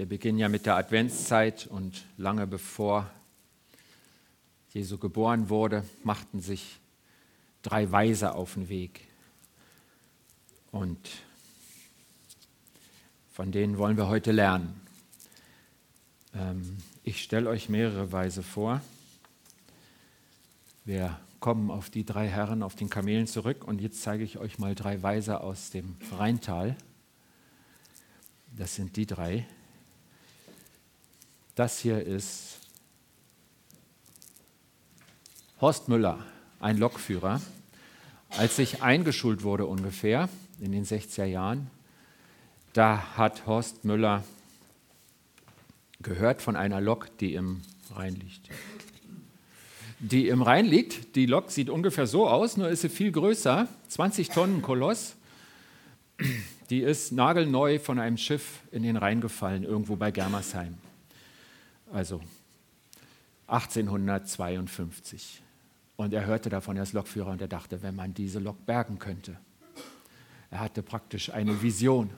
Wir 0.00 0.08
beginnen 0.08 0.38
ja 0.38 0.48
mit 0.48 0.64
der 0.64 0.76
Adventszeit 0.76 1.66
und 1.66 2.06
lange 2.16 2.46
bevor 2.46 3.10
Jesu 4.72 4.96
geboren 4.96 5.50
wurde, 5.50 5.84
machten 6.04 6.40
sich 6.40 6.80
drei 7.60 7.92
Weise 7.92 8.34
auf 8.34 8.54
den 8.54 8.70
Weg. 8.70 9.06
Und 10.72 11.06
von 13.30 13.52
denen 13.52 13.76
wollen 13.76 13.98
wir 13.98 14.08
heute 14.08 14.32
lernen. 14.32 14.80
Ähm, 16.34 16.78
ich 17.04 17.22
stelle 17.22 17.50
euch 17.50 17.68
mehrere 17.68 18.10
Weise 18.10 18.42
vor. 18.42 18.80
Wir 20.86 21.20
kommen 21.40 21.70
auf 21.70 21.90
die 21.90 22.06
drei 22.06 22.26
Herren 22.26 22.62
auf 22.62 22.74
den 22.74 22.88
Kamelen 22.88 23.26
zurück 23.26 23.64
und 23.68 23.82
jetzt 23.82 24.00
zeige 24.00 24.24
ich 24.24 24.38
euch 24.38 24.58
mal 24.58 24.74
drei 24.74 25.02
Weise 25.02 25.42
aus 25.42 25.68
dem 25.68 25.96
Rheintal. 26.16 26.74
Das 28.56 28.74
sind 28.74 28.96
die 28.96 29.04
drei. 29.04 29.46
Das 31.60 31.78
hier 31.78 32.02
ist 32.02 32.58
Horst 35.60 35.90
Müller, 35.90 36.24
ein 36.58 36.78
Lokführer. 36.78 37.42
Als 38.30 38.58
ich 38.58 38.82
eingeschult 38.82 39.42
wurde 39.42 39.66
ungefähr 39.66 40.30
in 40.58 40.72
den 40.72 40.86
60er 40.86 41.26
Jahren, 41.26 41.70
da 42.72 43.18
hat 43.18 43.46
Horst 43.46 43.84
Müller 43.84 44.24
gehört 46.00 46.40
von 46.40 46.56
einer 46.56 46.80
Lok, 46.80 47.14
die 47.18 47.34
im 47.34 47.60
Rhein 47.94 48.14
liegt. 48.14 48.48
Die 49.98 50.28
im 50.28 50.40
Rhein 50.40 50.64
liegt, 50.64 51.14
die 51.14 51.26
Lok 51.26 51.50
sieht 51.50 51.68
ungefähr 51.68 52.06
so 52.06 52.26
aus, 52.26 52.56
nur 52.56 52.70
ist 52.70 52.80
sie 52.80 52.88
viel 52.88 53.12
größer, 53.12 53.68
20 53.88 54.30
Tonnen 54.30 54.62
Koloss. 54.62 55.14
Die 56.70 56.80
ist 56.80 57.12
nagelneu 57.12 57.78
von 57.78 57.98
einem 57.98 58.16
Schiff 58.16 58.60
in 58.72 58.82
den 58.82 58.96
Rhein 58.96 59.20
gefallen, 59.20 59.62
irgendwo 59.64 59.96
bei 59.96 60.10
Germersheim. 60.10 60.78
Also 61.92 62.20
1852. 63.48 65.42
Und 65.96 66.14
er 66.14 66.24
hörte 66.24 66.48
davon, 66.48 66.76
er 66.76 66.84
ist 66.84 66.92
Lokführer, 66.92 67.30
und 67.30 67.40
er 67.40 67.48
dachte, 67.48 67.82
wenn 67.82 67.94
man 67.94 68.14
diese 68.14 68.38
Lok 68.38 68.64
bergen 68.64 68.98
könnte. 68.98 69.36
Er 70.50 70.60
hatte 70.60 70.82
praktisch 70.82 71.30
eine 71.32 71.60
Vision. 71.62 72.10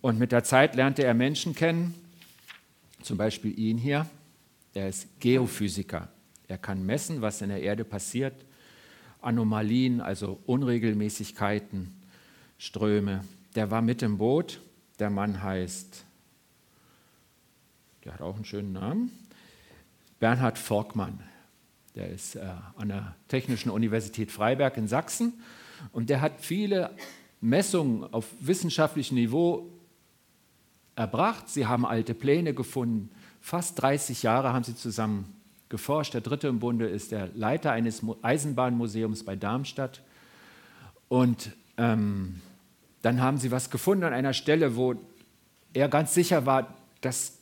Und 0.00 0.18
mit 0.18 0.32
der 0.32 0.44
Zeit 0.44 0.74
lernte 0.74 1.02
er 1.04 1.14
Menschen 1.14 1.54
kennen, 1.54 1.94
zum 3.02 3.16
Beispiel 3.16 3.58
ihn 3.58 3.78
hier. 3.78 4.06
Er 4.74 4.88
ist 4.88 5.08
Geophysiker. 5.20 6.08
Er 6.48 6.58
kann 6.58 6.84
messen, 6.84 7.22
was 7.22 7.40
in 7.40 7.48
der 7.48 7.62
Erde 7.62 7.84
passiert. 7.84 8.34
Anomalien, 9.22 10.00
also 10.00 10.40
Unregelmäßigkeiten, 10.46 11.94
Ströme. 12.58 13.24
Der 13.54 13.70
war 13.70 13.82
mit 13.82 14.02
im 14.02 14.18
Boot. 14.18 14.60
Der 14.98 15.10
Mann 15.10 15.42
heißt, 15.42 16.03
der 18.04 18.14
hat 18.14 18.20
auch 18.20 18.36
einen 18.36 18.44
schönen 18.44 18.72
Namen, 18.72 19.10
Bernhard 20.20 20.58
Volkmann. 20.58 21.20
Der 21.94 22.10
ist 22.10 22.36
äh, 22.36 22.44
an 22.76 22.88
der 22.88 23.14
Technischen 23.28 23.70
Universität 23.70 24.30
Freiberg 24.30 24.76
in 24.76 24.88
Sachsen 24.88 25.34
und 25.92 26.10
der 26.10 26.20
hat 26.20 26.40
viele 26.40 26.90
Messungen 27.40 28.04
auf 28.12 28.26
wissenschaftlichem 28.40 29.16
Niveau 29.16 29.70
erbracht. 30.96 31.48
Sie 31.48 31.66
haben 31.66 31.86
alte 31.86 32.14
Pläne 32.14 32.52
gefunden. 32.52 33.10
Fast 33.40 33.80
30 33.80 34.22
Jahre 34.22 34.52
haben 34.52 34.64
sie 34.64 34.76
zusammen 34.76 35.34
geforscht. 35.68 36.14
Der 36.14 36.20
dritte 36.20 36.48
im 36.48 36.58
Bunde 36.58 36.86
ist 36.88 37.12
der 37.12 37.28
Leiter 37.34 37.72
eines 37.72 38.02
Eisenbahnmuseums 38.22 39.24
bei 39.24 39.36
Darmstadt. 39.36 40.02
Und 41.08 41.52
ähm, 41.76 42.40
dann 43.02 43.20
haben 43.20 43.38
sie 43.38 43.50
was 43.50 43.70
gefunden 43.70 44.04
an 44.04 44.12
einer 44.12 44.32
Stelle, 44.32 44.76
wo 44.76 44.94
er 45.72 45.88
ganz 45.88 46.14
sicher 46.14 46.46
war, 46.46 46.74
das 47.00 47.38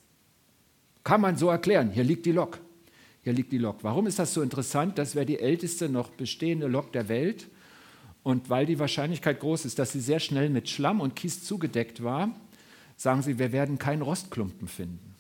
kann 1.05 1.21
man 1.21 1.37
so 1.37 1.49
erklären. 1.49 1.91
Hier 1.91 2.05
liegt 2.05 2.27
die 2.27 2.33
Lok. 2.33 2.59
Hier 3.23 3.33
liegt 3.33 3.53
die 3.53 3.59
Lok. 3.59 3.79
Warum 3.83 4.07
ist 4.07 4.19
das 4.19 4.35
so 4.35 4.43
interessant? 4.43 4.99
Das 4.99 5.15
wäre 5.15 5.27
die 5.27 5.39
älteste 5.39 5.89
noch 5.89 6.11
bestehende 6.11 6.67
Lok 6.67 6.93
der 6.93 7.09
Welt. 7.09 7.49
Und 8.23 8.51
weil 8.51 8.67
die 8.67 8.79
Wahrscheinlichkeit 8.79 9.41
groß 9.41 9.65
ist, 9.65 9.79
dass 9.79 9.93
sie 9.93 10.01
sehr 10.01 10.21
schnell 10.21 10.49
mit 10.51 10.69
Schlamm 10.69 11.01
und 11.01 11.17
Kies 11.17 11.45
zugedeckt 11.45 12.03
war, 12.03 12.31
sagen 12.97 13.23
sie, 13.23 13.39
wir 13.39 13.53
werden 13.53 13.79
keinen 13.79 14.03
Rostklumpen 14.03 14.69
finden. 14.69 15.15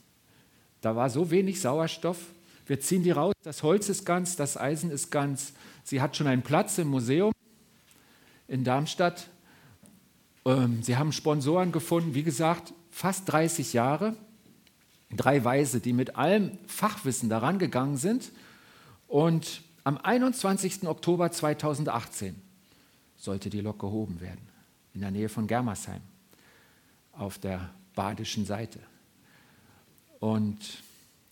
Da 0.80 0.94
war 0.96 1.10
so 1.10 1.30
wenig 1.30 1.60
Sauerstoff. 1.60 2.18
Wir 2.66 2.80
ziehen 2.80 3.02
die 3.02 3.10
raus. 3.10 3.34
Das 3.42 3.62
Holz 3.62 3.88
ist 3.88 4.04
ganz, 4.04 4.36
das 4.36 4.56
Eisen 4.56 4.90
ist 4.90 5.10
ganz. 5.10 5.52
Sie 5.84 6.00
hat 6.00 6.16
schon 6.16 6.26
einen 6.26 6.42
Platz 6.42 6.78
im 6.78 6.88
Museum 6.88 7.32
in 8.46 8.64
Darmstadt. 8.64 9.28
Ähm, 10.44 10.82
sie 10.82 10.96
haben 10.96 11.12
Sponsoren 11.12 11.72
gefunden, 11.72 12.14
wie 12.14 12.22
gesagt, 12.22 12.72
fast 12.90 13.30
30 13.32 13.72
Jahre. 13.72 14.16
Drei 15.16 15.44
Weise, 15.44 15.80
die 15.80 15.92
mit 15.92 16.16
allem 16.16 16.58
Fachwissen 16.66 17.28
daran 17.28 17.58
gegangen 17.58 17.96
sind. 17.96 18.32
Und 19.08 19.62
am 19.84 19.98
21. 19.98 20.86
Oktober 20.86 21.30
2018 21.30 22.34
sollte 23.16 23.50
die 23.50 23.60
Lok 23.60 23.78
gehoben 23.78 24.20
werden, 24.20 24.40
in 24.94 25.00
der 25.00 25.10
Nähe 25.10 25.28
von 25.28 25.46
Germersheim 25.46 26.00
auf 27.12 27.38
der 27.38 27.70
badischen 27.94 28.46
Seite. 28.46 28.78
Und 30.18 30.82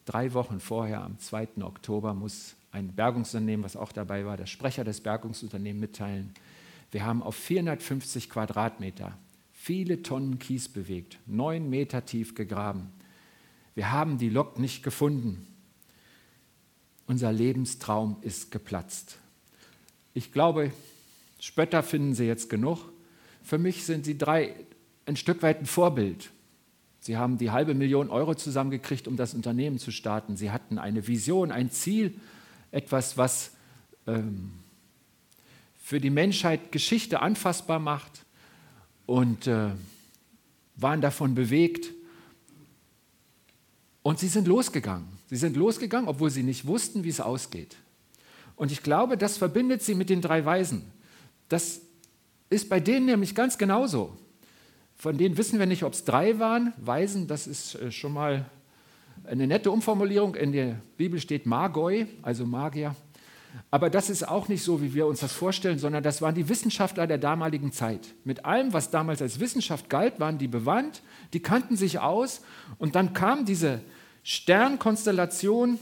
drei 0.04 0.34
Wochen 0.34 0.60
vorher, 0.60 1.02
am 1.02 1.18
2. 1.18 1.48
Oktober, 1.62 2.12
muss 2.12 2.54
ein 2.72 2.88
Bergungsunternehmen, 2.94 3.64
was 3.64 3.76
auch 3.76 3.92
dabei 3.92 4.24
war, 4.24 4.36
der 4.36 4.46
Sprecher 4.46 4.84
des 4.84 5.00
Bergungsunternehmens 5.00 5.80
mitteilen, 5.80 6.34
wir 6.92 7.04
haben 7.04 7.22
auf 7.22 7.36
450 7.36 8.28
Quadratmeter 8.30 9.16
viele 9.52 10.02
Tonnen 10.02 10.38
Kies 10.38 10.68
bewegt, 10.68 11.18
neun 11.26 11.70
Meter 11.70 12.04
tief 12.04 12.34
gegraben. 12.34 12.92
Wir 13.80 13.92
haben 13.92 14.18
die 14.18 14.28
Lok 14.28 14.58
nicht 14.58 14.82
gefunden. 14.82 15.46
Unser 17.06 17.32
Lebenstraum 17.32 18.18
ist 18.20 18.50
geplatzt. 18.50 19.16
Ich 20.12 20.32
glaube, 20.32 20.70
Spötter 21.38 21.82
finden 21.82 22.12
Sie 22.12 22.26
jetzt 22.26 22.50
genug. 22.50 22.92
Für 23.42 23.56
mich 23.56 23.86
sind 23.86 24.04
Sie 24.04 24.18
drei 24.18 24.54
ein 25.06 25.16
Stück 25.16 25.40
weit 25.42 25.60
ein 25.60 25.64
Vorbild. 25.64 26.28
Sie 27.00 27.16
haben 27.16 27.38
die 27.38 27.52
halbe 27.52 27.72
Million 27.72 28.10
Euro 28.10 28.34
zusammengekriegt, 28.34 29.08
um 29.08 29.16
das 29.16 29.32
Unternehmen 29.32 29.78
zu 29.78 29.92
starten. 29.92 30.36
Sie 30.36 30.50
hatten 30.50 30.76
eine 30.76 31.06
Vision, 31.06 31.50
ein 31.50 31.70
Ziel, 31.70 32.20
etwas, 32.72 33.16
was 33.16 33.52
ähm, 34.06 34.52
für 35.82 36.00
die 36.00 36.10
Menschheit 36.10 36.70
Geschichte 36.70 37.22
anfassbar 37.22 37.78
macht 37.78 38.26
und 39.06 39.46
äh, 39.46 39.70
waren 40.76 41.00
davon 41.00 41.34
bewegt. 41.34 41.94
Und 44.02 44.18
sie 44.18 44.28
sind 44.28 44.48
losgegangen. 44.48 45.06
Sie 45.26 45.36
sind 45.36 45.56
losgegangen, 45.56 46.08
obwohl 46.08 46.30
sie 46.30 46.42
nicht 46.42 46.66
wussten, 46.66 47.04
wie 47.04 47.10
es 47.10 47.20
ausgeht. 47.20 47.76
Und 48.56 48.72
ich 48.72 48.82
glaube, 48.82 49.16
das 49.16 49.38
verbindet 49.38 49.82
sie 49.82 49.94
mit 49.94 50.10
den 50.10 50.20
drei 50.20 50.44
Weisen. 50.44 50.90
Das 51.48 51.80
ist 52.48 52.68
bei 52.68 52.80
denen 52.80 53.06
nämlich 53.06 53.34
ganz 53.34 53.58
genauso. 53.58 54.16
Von 54.96 55.16
denen 55.16 55.38
wissen 55.38 55.58
wir 55.58 55.66
nicht, 55.66 55.82
ob 55.82 55.94
es 55.94 56.04
drei 56.04 56.38
waren. 56.38 56.72
Weisen, 56.76 57.26
das 57.26 57.46
ist 57.46 57.74
äh, 57.76 57.90
schon 57.90 58.12
mal 58.12 58.44
eine 59.24 59.46
nette 59.46 59.70
Umformulierung. 59.70 60.34
In 60.34 60.52
der 60.52 60.80
Bibel 60.96 61.20
steht 61.20 61.46
Magoi, 61.46 62.06
also 62.22 62.44
Magier. 62.44 62.94
Aber 63.70 63.88
das 63.88 64.10
ist 64.10 64.26
auch 64.26 64.48
nicht 64.48 64.62
so, 64.62 64.82
wie 64.82 64.94
wir 64.94 65.06
uns 65.06 65.20
das 65.20 65.32
vorstellen, 65.32 65.78
sondern 65.78 66.02
das 66.02 66.20
waren 66.22 66.34
die 66.34 66.48
Wissenschaftler 66.48 67.06
der 67.06 67.18
damaligen 67.18 67.72
Zeit. 67.72 68.14
Mit 68.24 68.44
allem, 68.44 68.72
was 68.72 68.90
damals 68.90 69.22
als 69.22 69.38
Wissenschaft 69.38 69.88
galt, 69.88 70.18
waren 70.18 70.38
die 70.38 70.48
bewandt, 70.48 71.02
die 71.32 71.40
kannten 71.40 71.76
sich 71.76 72.00
aus. 72.00 72.40
Und 72.78 72.96
dann 72.96 73.12
kam 73.12 73.44
diese 73.44 73.80
Sternkonstellation 74.24 75.78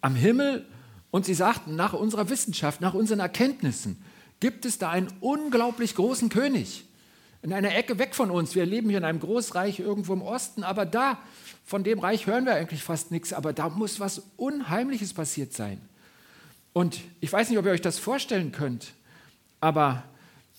am 0.00 0.14
Himmel 0.14 0.66
und 1.10 1.24
sie 1.24 1.34
sagten, 1.34 1.76
nach 1.76 1.94
unserer 1.94 2.28
Wissenschaft, 2.28 2.80
nach 2.80 2.94
unseren 2.94 3.20
Erkenntnissen, 3.20 4.02
gibt 4.40 4.64
es 4.66 4.78
da 4.78 4.90
einen 4.90 5.08
unglaublich 5.20 5.94
großen 5.94 6.28
König 6.28 6.84
in 7.42 7.52
einer 7.52 7.74
Ecke 7.74 7.98
weg 7.98 8.14
von 8.14 8.30
uns. 8.30 8.54
Wir 8.54 8.66
leben 8.66 8.88
hier 8.88 8.98
in 8.98 9.04
einem 9.04 9.20
Großreich 9.20 9.80
irgendwo 9.80 10.12
im 10.12 10.22
Osten, 10.22 10.62
aber 10.62 10.86
da, 10.86 11.18
von 11.64 11.84
dem 11.84 11.98
Reich 11.98 12.26
hören 12.26 12.44
wir 12.44 12.54
eigentlich 12.54 12.82
fast 12.82 13.10
nichts, 13.10 13.32
aber 13.32 13.52
da 13.52 13.68
muss 13.68 13.98
was 13.98 14.22
Unheimliches 14.36 15.12
passiert 15.12 15.52
sein. 15.52 15.80
Und 16.72 17.00
ich 17.20 17.32
weiß 17.32 17.50
nicht, 17.50 17.58
ob 17.58 17.66
ihr 17.66 17.72
euch 17.72 17.80
das 17.80 17.98
vorstellen 17.98 18.52
könnt, 18.52 18.94
aber 19.60 20.04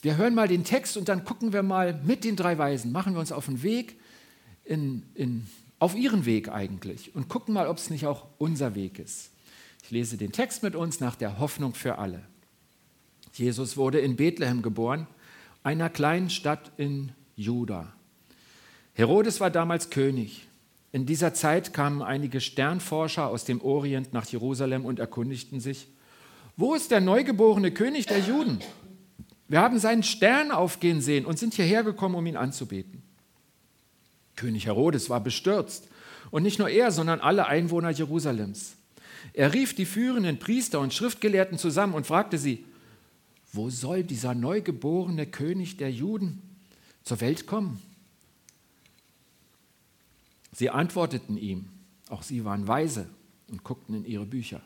wir 0.01 0.17
hören 0.17 0.35
mal 0.35 0.47
den 0.47 0.63
Text 0.63 0.97
und 0.97 1.09
dann 1.09 1.23
gucken 1.23 1.53
wir 1.53 1.63
mal 1.63 1.99
mit 2.03 2.23
den 2.23 2.35
drei 2.35 2.57
Weisen, 2.57 2.91
machen 2.91 3.13
wir 3.13 3.19
uns 3.19 3.31
auf 3.31 3.45
den 3.45 3.63
Weg, 3.63 3.99
in, 4.65 5.03
in, 5.15 5.47
auf 5.79 5.95
ihren 5.95 6.25
Weg 6.25 6.49
eigentlich 6.49 7.15
und 7.15 7.29
gucken 7.29 7.53
mal, 7.53 7.67
ob 7.67 7.77
es 7.77 7.89
nicht 7.89 8.05
auch 8.05 8.27
unser 8.37 8.75
Weg 8.75 8.99
ist. 8.99 9.31
Ich 9.83 9.91
lese 9.91 10.17
den 10.17 10.31
Text 10.31 10.63
mit 10.63 10.75
uns 10.75 10.99
nach 10.99 11.15
der 11.15 11.39
Hoffnung 11.39 11.73
für 11.73 11.97
alle. 11.97 12.23
Jesus 13.33 13.75
wurde 13.77 13.99
in 13.99 14.15
Bethlehem 14.15 14.61
geboren 14.61 15.07
einer 15.63 15.89
kleinen 15.89 16.29
Stadt 16.29 16.71
in 16.77 17.13
Juda. 17.35 17.93
Herodes 18.93 19.39
war 19.39 19.49
damals 19.49 19.89
König. 19.89 20.47
In 20.91 21.05
dieser 21.05 21.33
Zeit 21.33 21.73
kamen 21.73 22.01
einige 22.01 22.41
Sternforscher 22.41 23.27
aus 23.27 23.45
dem 23.45 23.61
Orient 23.61 24.13
nach 24.13 24.25
Jerusalem 24.25 24.85
und 24.85 24.99
erkundigten 24.99 25.59
sich, 25.59 25.87
wo 26.55 26.75
ist 26.75 26.91
der 26.91 27.01
neugeborene 27.01 27.71
König 27.71 28.05
der 28.05 28.19
Juden? 28.19 28.59
Wir 29.47 29.59
haben 29.59 29.79
seinen 29.79 30.03
Stern 30.03 30.51
aufgehen 30.51 31.01
sehen 31.01 31.25
und 31.25 31.39
sind 31.39 31.53
hierher 31.53 31.83
gekommen, 31.83 32.15
um 32.15 32.25
ihn 32.25 32.37
anzubeten. 32.37 33.03
König 34.35 34.65
Herodes 34.65 35.09
war 35.09 35.19
bestürzt. 35.19 35.89
Und 36.31 36.43
nicht 36.43 36.59
nur 36.59 36.69
er, 36.69 36.91
sondern 36.91 37.19
alle 37.19 37.45
Einwohner 37.45 37.91
Jerusalems. 37.91 38.75
Er 39.33 39.53
rief 39.53 39.75
die 39.75 39.85
führenden 39.85 40.39
Priester 40.39 40.79
und 40.79 40.93
Schriftgelehrten 40.93 41.57
zusammen 41.57 41.93
und 41.93 42.07
fragte 42.07 42.37
sie, 42.37 42.65
wo 43.51 43.69
soll 43.69 44.03
dieser 44.03 44.33
neugeborene 44.33 45.27
König 45.27 45.77
der 45.77 45.91
Juden 45.91 46.41
zur 47.03 47.21
Welt 47.21 47.45
kommen? 47.45 47.81
Sie 50.51 50.69
antworteten 50.69 51.37
ihm, 51.37 51.69
auch 52.09 52.23
sie 52.23 52.45
waren 52.45 52.67
weise 52.67 53.07
und 53.47 53.63
guckten 53.63 53.95
in 53.95 54.05
ihre 54.05 54.25
Bücher. 54.25 54.61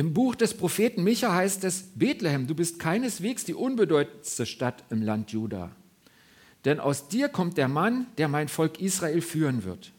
Im 0.00 0.14
Buch 0.14 0.34
des 0.34 0.54
Propheten 0.54 1.04
Micha 1.04 1.30
heißt 1.30 1.62
es, 1.64 1.90
Bethlehem, 1.94 2.46
du 2.46 2.54
bist 2.54 2.78
keineswegs 2.78 3.44
die 3.44 3.52
unbedeutendste 3.52 4.46
Stadt 4.46 4.82
im 4.88 5.02
Land 5.02 5.30
Juda. 5.30 5.76
Denn 6.64 6.80
aus 6.80 7.08
dir 7.08 7.28
kommt 7.28 7.58
der 7.58 7.68
Mann, 7.68 8.06
der 8.16 8.26
mein 8.28 8.48
Volk 8.48 8.80
Israel 8.80 9.20
führen 9.20 9.62
wird. 9.64 9.92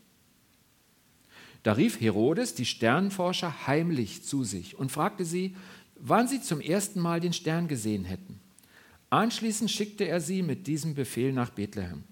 Da 1.62 1.74
rief 1.74 2.02
Herodes 2.02 2.56
die 2.56 2.66
Sternenforscher 2.66 3.68
heimlich 3.68 4.24
zu 4.24 4.44
sich 4.44 4.76
und 4.76 4.92
fragte 4.92 5.24
sie, 5.24 5.56
wann 5.98 6.28
sie 6.28 6.42
zum 6.42 6.62
ersten 6.62 7.00
Mal 7.00 7.20
den 7.20 7.34
Stern 7.34 7.68
gesehen 7.68 8.04
hätten. 8.04 8.40
Anschließend 9.12 9.70
schickte 9.70 10.08
er 10.08 10.20
sie 10.20 10.42
mit 10.42 10.66
diesem 10.66 10.96
Befehl 10.96 11.32
nach 11.32 11.52
Bethlehem. 11.52 12.06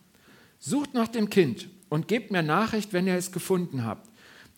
Sucht 0.59 0.94
nach 0.94 1.07
dem 1.07 1.31
Kind 1.31 1.69
und 1.89 2.07
gebt 2.07 2.30
mir 2.30 2.44
Nachricht, 2.44 2.94
wenn 2.94 3.07
ihr 3.07 3.15
es 3.15 3.31
gefunden 3.31 3.83
habt. 3.83 4.07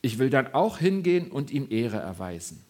Ich 0.01 0.19
will 0.19 0.30
dann 0.30 0.54
auch 0.54 0.80
hingehen 0.80 1.31
und 1.31 1.50
ihm 1.50 1.68
Ehre 1.69 2.00
erweisen. 2.00 2.62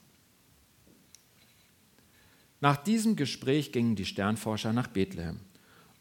Nach 2.61 2.77
diesem 2.77 3.15
Gespräch 3.15 3.71
gingen 3.71 3.95
die 3.95 4.05
Sternforscher 4.05 4.71
nach 4.71 4.87
Bethlehem. 4.87 5.39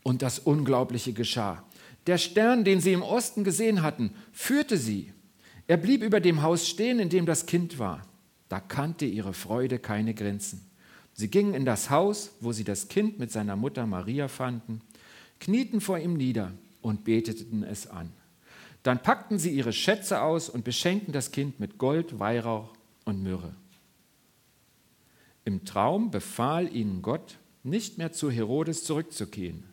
Und 0.02 0.22
das 0.22 0.38
Unglaubliche 0.38 1.12
geschah. 1.12 1.64
Der 2.06 2.18
Stern, 2.18 2.64
den 2.64 2.80
sie 2.80 2.92
im 2.92 3.02
Osten 3.02 3.44
gesehen 3.44 3.82
hatten, 3.82 4.12
führte 4.32 4.76
sie. 4.76 5.12
Er 5.66 5.76
blieb 5.76 6.02
über 6.02 6.20
dem 6.20 6.42
Haus 6.42 6.68
stehen, 6.68 7.00
in 7.00 7.08
dem 7.08 7.26
das 7.26 7.46
Kind 7.46 7.78
war. 7.78 8.02
Da 8.48 8.60
kannte 8.60 9.06
ihre 9.06 9.32
Freude 9.32 9.78
keine 9.78 10.14
Grenzen. 10.14 10.70
Sie 11.14 11.28
gingen 11.28 11.54
in 11.54 11.64
das 11.64 11.90
Haus, 11.90 12.32
wo 12.40 12.52
sie 12.52 12.64
das 12.64 12.88
Kind 12.88 13.18
mit 13.18 13.30
seiner 13.30 13.56
Mutter 13.56 13.86
Maria 13.86 14.28
fanden, 14.28 14.80
knieten 15.38 15.80
vor 15.80 15.98
ihm 15.98 16.14
nieder 16.14 16.52
und 16.82 17.04
beteten 17.04 17.62
es 17.62 17.86
an. 17.86 18.10
Dann 18.82 19.02
packten 19.02 19.38
sie 19.38 19.50
ihre 19.50 19.72
Schätze 19.72 20.22
aus 20.22 20.48
und 20.48 20.64
beschenkten 20.64 21.12
das 21.12 21.30
Kind 21.30 21.60
mit 21.60 21.78
Gold, 21.78 22.18
Weihrauch 22.18 22.72
und 23.04 23.22
Myrrhe. 23.22 23.54
Im 25.50 25.64
Traum 25.64 26.12
befahl 26.12 26.72
ihnen 26.72 27.02
Gott, 27.02 27.38
nicht 27.64 27.98
mehr 27.98 28.12
zu 28.12 28.30
Herodes 28.30 28.84
zurückzukehren. 28.84 29.64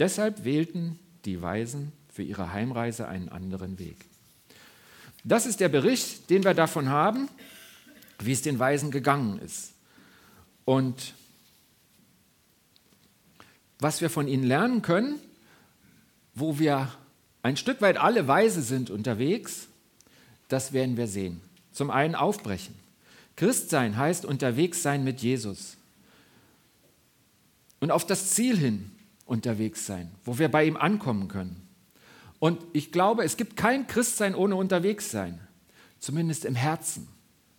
Deshalb 0.00 0.42
wählten 0.42 0.98
die 1.24 1.40
Weisen 1.40 1.92
für 2.12 2.24
ihre 2.24 2.52
Heimreise 2.52 3.06
einen 3.06 3.28
anderen 3.28 3.78
Weg. 3.78 4.06
Das 5.22 5.46
ist 5.46 5.60
der 5.60 5.68
Bericht, 5.68 6.30
den 6.30 6.42
wir 6.42 6.52
davon 6.52 6.88
haben, 6.88 7.28
wie 8.18 8.32
es 8.32 8.42
den 8.42 8.58
Weisen 8.58 8.90
gegangen 8.90 9.38
ist. 9.38 9.74
Und 10.64 11.14
was 13.78 14.00
wir 14.00 14.10
von 14.10 14.26
ihnen 14.26 14.42
lernen 14.42 14.82
können, 14.82 15.20
wo 16.34 16.58
wir 16.58 16.92
ein 17.44 17.56
Stück 17.56 17.80
weit 17.82 17.98
alle 17.98 18.26
weise 18.26 18.62
sind 18.62 18.90
unterwegs, 18.90 19.68
das 20.48 20.72
werden 20.72 20.96
wir 20.96 21.06
sehen. 21.06 21.40
Zum 21.70 21.92
einen 21.92 22.16
aufbrechen. 22.16 22.74
Christsein 23.36 23.96
heißt 23.96 24.24
unterwegs 24.24 24.82
sein 24.82 25.04
mit 25.04 25.20
Jesus. 25.20 25.76
Und 27.80 27.90
auf 27.90 28.06
das 28.06 28.30
Ziel 28.30 28.56
hin 28.56 28.90
unterwegs 29.26 29.86
sein, 29.86 30.10
wo 30.24 30.38
wir 30.38 30.48
bei 30.48 30.64
ihm 30.64 30.76
ankommen 30.76 31.28
können. 31.28 31.66
Und 32.38 32.60
ich 32.72 32.92
glaube, 32.92 33.24
es 33.24 33.36
gibt 33.36 33.56
kein 33.56 33.86
Christsein 33.86 34.34
ohne 34.34 34.56
unterwegs 34.56 35.10
sein, 35.10 35.40
zumindest 35.98 36.44
im 36.44 36.54
Herzen. 36.54 37.08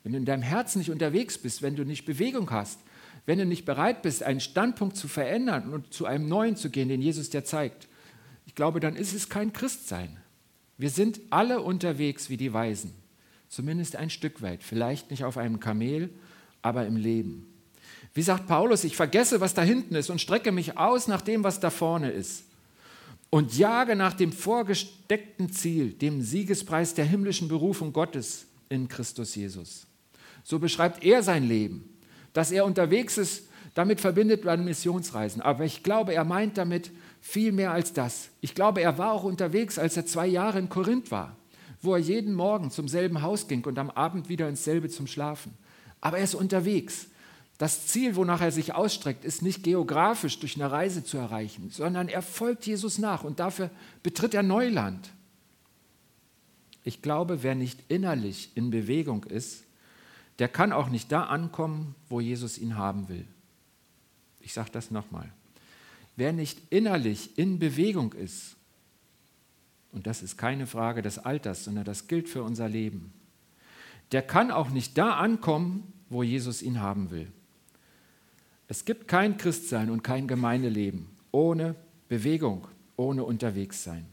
Wenn 0.04 0.14
du 0.14 0.20
in 0.20 0.26
deinem 0.26 0.44
Herzen 0.44 0.80
nicht 0.80 0.92
unterwegs 0.92 1.38
bist, 1.38 1.62
wenn 1.62 1.76
du 1.76 1.84
nicht 1.84 2.06
Bewegung 2.06 2.52
hast, 2.52 2.80
wenn 3.26 3.40
du 3.40 3.46
nicht 3.46 3.66
bereit 3.66 4.04
bist, 4.04 4.22
einen 4.22 4.40
Standpunkt 4.40 4.96
zu 4.96 5.08
verändern 5.08 5.74
und 5.74 5.92
zu 5.94 6.06
einem 6.06 6.28
neuen 6.28 6.56
zu 6.56 6.70
gehen, 6.70 6.90
den 6.90 7.02
Jesus 7.02 7.32
dir 7.32 7.44
zeigt, 7.44 7.88
ich 8.46 8.54
glaube, 8.54 8.80
dann 8.80 8.96
ist 8.96 9.14
es 9.14 9.30
kein 9.30 9.52
Christsein. 9.52 10.18
Wir 10.78 10.90
sind 10.90 11.20
alle 11.32 11.62
unterwegs 11.62 12.30
wie 12.30 12.38
die 12.38 12.54
Weisen, 12.54 12.94
zumindest 13.56 13.96
ein 13.96 14.10
Stück 14.10 14.42
weit, 14.42 14.64
vielleicht 14.64 15.12
nicht 15.12 15.24
auf 15.24 15.38
einem 15.38 15.62
Kamel, 15.62 16.10
aber 16.62 16.86
im 16.86 16.98
Leben. 16.98 17.48
Wie 18.14 18.22
sagt 18.22 18.48
Paulus, 18.48 18.84
ich 18.84 18.98
vergesse, 18.98 19.40
was 19.40 19.54
da 19.54 19.62
hinten 19.62 19.96
ist 19.96 20.10
und 20.10 20.20
strecke 20.20 20.52
mich 20.52 20.78
aus 20.78 21.08
nach 21.08 21.22
dem, 21.22 21.44
was 21.44 21.62
da 21.62 21.70
vorne 21.70 22.12
ist 22.12 22.44
und 23.30 23.58
jage 23.58 23.96
nach 23.96 24.14
dem 24.14 24.34
vorgesteckten 24.34 25.52
Ziel, 25.52 25.94
dem 25.94 26.22
Siegespreis 26.22 26.94
der 26.96 27.06
himmlischen 27.06 27.48
Berufung 27.48 27.94
Gottes 27.94 28.46
in 28.68 28.90
Christus 28.90 29.36
Jesus. 29.36 29.88
So 30.44 30.60
beschreibt 30.60 31.04
er 31.04 31.24
sein 31.24 31.48
Leben, 31.48 31.98
dass 32.34 32.52
er 32.52 32.66
unterwegs 32.66 33.18
ist, 33.18 33.48
damit 33.74 34.02
verbindet 34.02 34.44
man 34.44 34.66
Missionsreisen. 34.66 35.42
Aber 35.42 35.64
ich 35.66 35.82
glaube, 35.82 36.14
er 36.14 36.24
meint 36.24 36.58
damit 36.58 36.92
viel 37.22 37.52
mehr 37.52 37.72
als 37.72 37.94
das. 37.94 38.30
Ich 38.42 38.54
glaube, 38.54 38.82
er 38.82 38.98
war 38.98 39.14
auch 39.14 39.24
unterwegs, 39.24 39.80
als 39.80 39.98
er 39.98 40.06
zwei 40.06 40.28
Jahre 40.28 40.60
in 40.60 40.70
Korinth 40.70 41.12
war, 41.12 41.36
wo 41.86 41.94
er 41.94 42.00
jeden 42.00 42.34
Morgen 42.34 42.72
zum 42.72 42.88
selben 42.88 43.22
Haus 43.22 43.48
ging 43.48 43.64
und 43.66 43.80
am 43.80 43.90
Abend 43.90 44.30
wieder 44.30 44.50
ins 44.50 44.64
selbe 44.64 44.90
zum 44.90 45.08
Schlafen. 45.08 45.54
Aber 46.02 46.18
er 46.18 46.24
ist 46.24 46.36
unterwegs. 46.36 47.08
Das 47.58 47.88
Ziel, 47.88 48.16
wonach 48.16 48.42
er 48.42 48.52
sich 48.52 48.74
ausstreckt, 48.74 49.24
ist 49.24 49.42
nicht 49.42 49.64
geografisch 49.64 50.40
durch 50.40 50.56
eine 50.56 50.70
Reise 50.70 51.04
zu 51.04 51.18
erreichen, 51.18 51.70
sondern 51.70 52.10
er 52.10 52.22
folgt 52.22 52.66
Jesus 52.66 52.98
nach 52.98 53.24
und 53.24 53.40
dafür 53.40 53.70
betritt 54.04 54.34
er 54.34 54.44
Neuland. 54.44 55.10
Ich 56.84 57.02
glaube, 57.02 57.44
wer 57.44 57.56
nicht 57.56 57.80
innerlich 57.88 58.52
in 58.56 58.72
Bewegung 58.72 59.24
ist, 59.24 59.64
der 60.40 60.50
kann 60.50 60.74
auch 60.74 60.90
nicht 60.90 61.12
da 61.12 61.24
ankommen, 61.24 61.96
wo 62.10 62.20
Jesus 62.20 62.58
ihn 62.58 62.78
haben 62.78 63.08
will. 63.08 63.26
Ich 64.42 64.54
sage 64.54 64.70
das 64.72 64.92
nochmal. 64.92 65.32
Wer 66.18 66.34
nicht 66.34 66.60
innerlich 66.70 67.38
in 67.38 67.58
Bewegung 67.58 68.14
ist, 68.14 68.56
und 69.96 70.06
das 70.06 70.22
ist 70.22 70.38
keine 70.38 70.68
Frage 70.68 71.02
des 71.02 71.18
Alters, 71.18 71.64
sondern 71.64 71.86
das 71.86 72.08
gilt 72.08 72.28
für 72.28 72.44
unser 72.44 72.68
Leben, 72.68 73.14
der 74.12 74.22
kann 74.22 74.52
auch 74.52 74.70
nicht 74.70 74.98
da 74.98 75.16
ankommen, 75.16 75.92
wo 76.10 76.22
Jesus 76.22 76.62
ihn 76.62 76.82
haben 76.82 77.10
will. 77.10 77.32
Es 78.68 78.84
gibt 78.84 79.08
kein 79.08 79.38
Christsein 79.38 79.90
und 79.90 80.04
kein 80.04 80.28
Gemeindeleben 80.28 81.08
ohne 81.32 81.76
Bewegung, 82.10 82.68
ohne 82.98 83.24
Unterwegssein. 83.24 84.06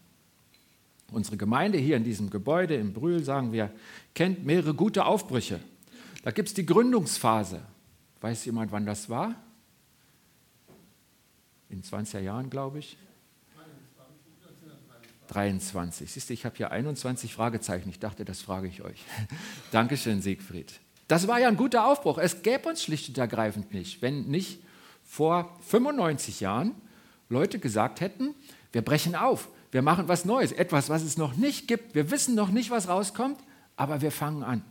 Unsere 1.11 1.37
Gemeinde 1.37 1.79
hier 1.79 1.97
in 1.97 2.05
diesem 2.05 2.31
Gebäude 2.31 2.75
im 2.77 2.93
Brühl, 2.93 3.23
sagen 3.23 3.53
wir, 3.53 3.71
kennt 4.15 4.47
mehrere 4.47 4.75
gute 4.75 5.05
Aufbrüche. 5.05 5.61
Da 6.23 6.31
gibt 6.31 6.49
es 6.49 6.55
die 6.55 6.65
Gründungsphase. 6.65 7.61
Weiß 8.21 8.45
jemand, 8.45 8.71
wann 8.71 8.87
das 8.87 9.11
war? 9.11 9.35
In 11.69 11.83
20er 11.83 12.21
Jahren, 12.21 12.51
glaube 12.51 12.79
ich. 12.79 12.97
23. 15.29 16.11
Siehst 16.11 16.29
du, 16.29 16.35
ich 16.35 16.45
habe 16.45 16.57
hier 16.57 16.71
21 16.71 17.35
Fragezeichen. 17.35 17.89
Ich 17.89 17.99
dachte, 17.99 18.25
das 18.25 18.43
frage 18.43 18.69
ich 18.69 18.83
euch. 18.83 19.05
Dankeschön, 19.71 20.23
Siegfried. 20.23 20.81
Das 21.09 21.29
war 21.29 21.39
ja 21.39 21.49
ein 21.49 21.57
guter 21.57 21.87
Aufbruch. 21.87 22.19
Es 22.19 22.43
gäbe 22.43 22.69
uns 22.69 22.83
schlicht 22.83 23.09
und 23.09 23.19
ergreifend 23.19 23.73
nicht, 23.73 24.03
wenn 24.03 24.29
nicht 24.29 24.63
vor 25.05 25.57
95 25.69 26.41
Jahren 26.41 26.75
Leute 27.29 27.59
gesagt 27.59 28.01
hätten, 28.01 28.35
wir 28.73 28.83
brechen 28.83 29.15
auf, 29.15 29.49
wir 29.71 29.83
machen 29.83 30.09
was 30.09 30.25
Neues, 30.25 30.53
etwas, 30.53 30.89
was 30.89 31.03
es 31.03 31.17
noch 31.17 31.37
nicht 31.37 31.69
gibt. 31.69 31.95
Wir 31.95 32.11
wissen 32.11 32.35
noch 32.35 32.51
nicht, 32.51 32.71
was 32.71 32.89
rauskommt, 32.89 33.39
aber 33.77 34.01
wir 34.01 34.13
fangen 34.13 34.43
an. 34.43 34.63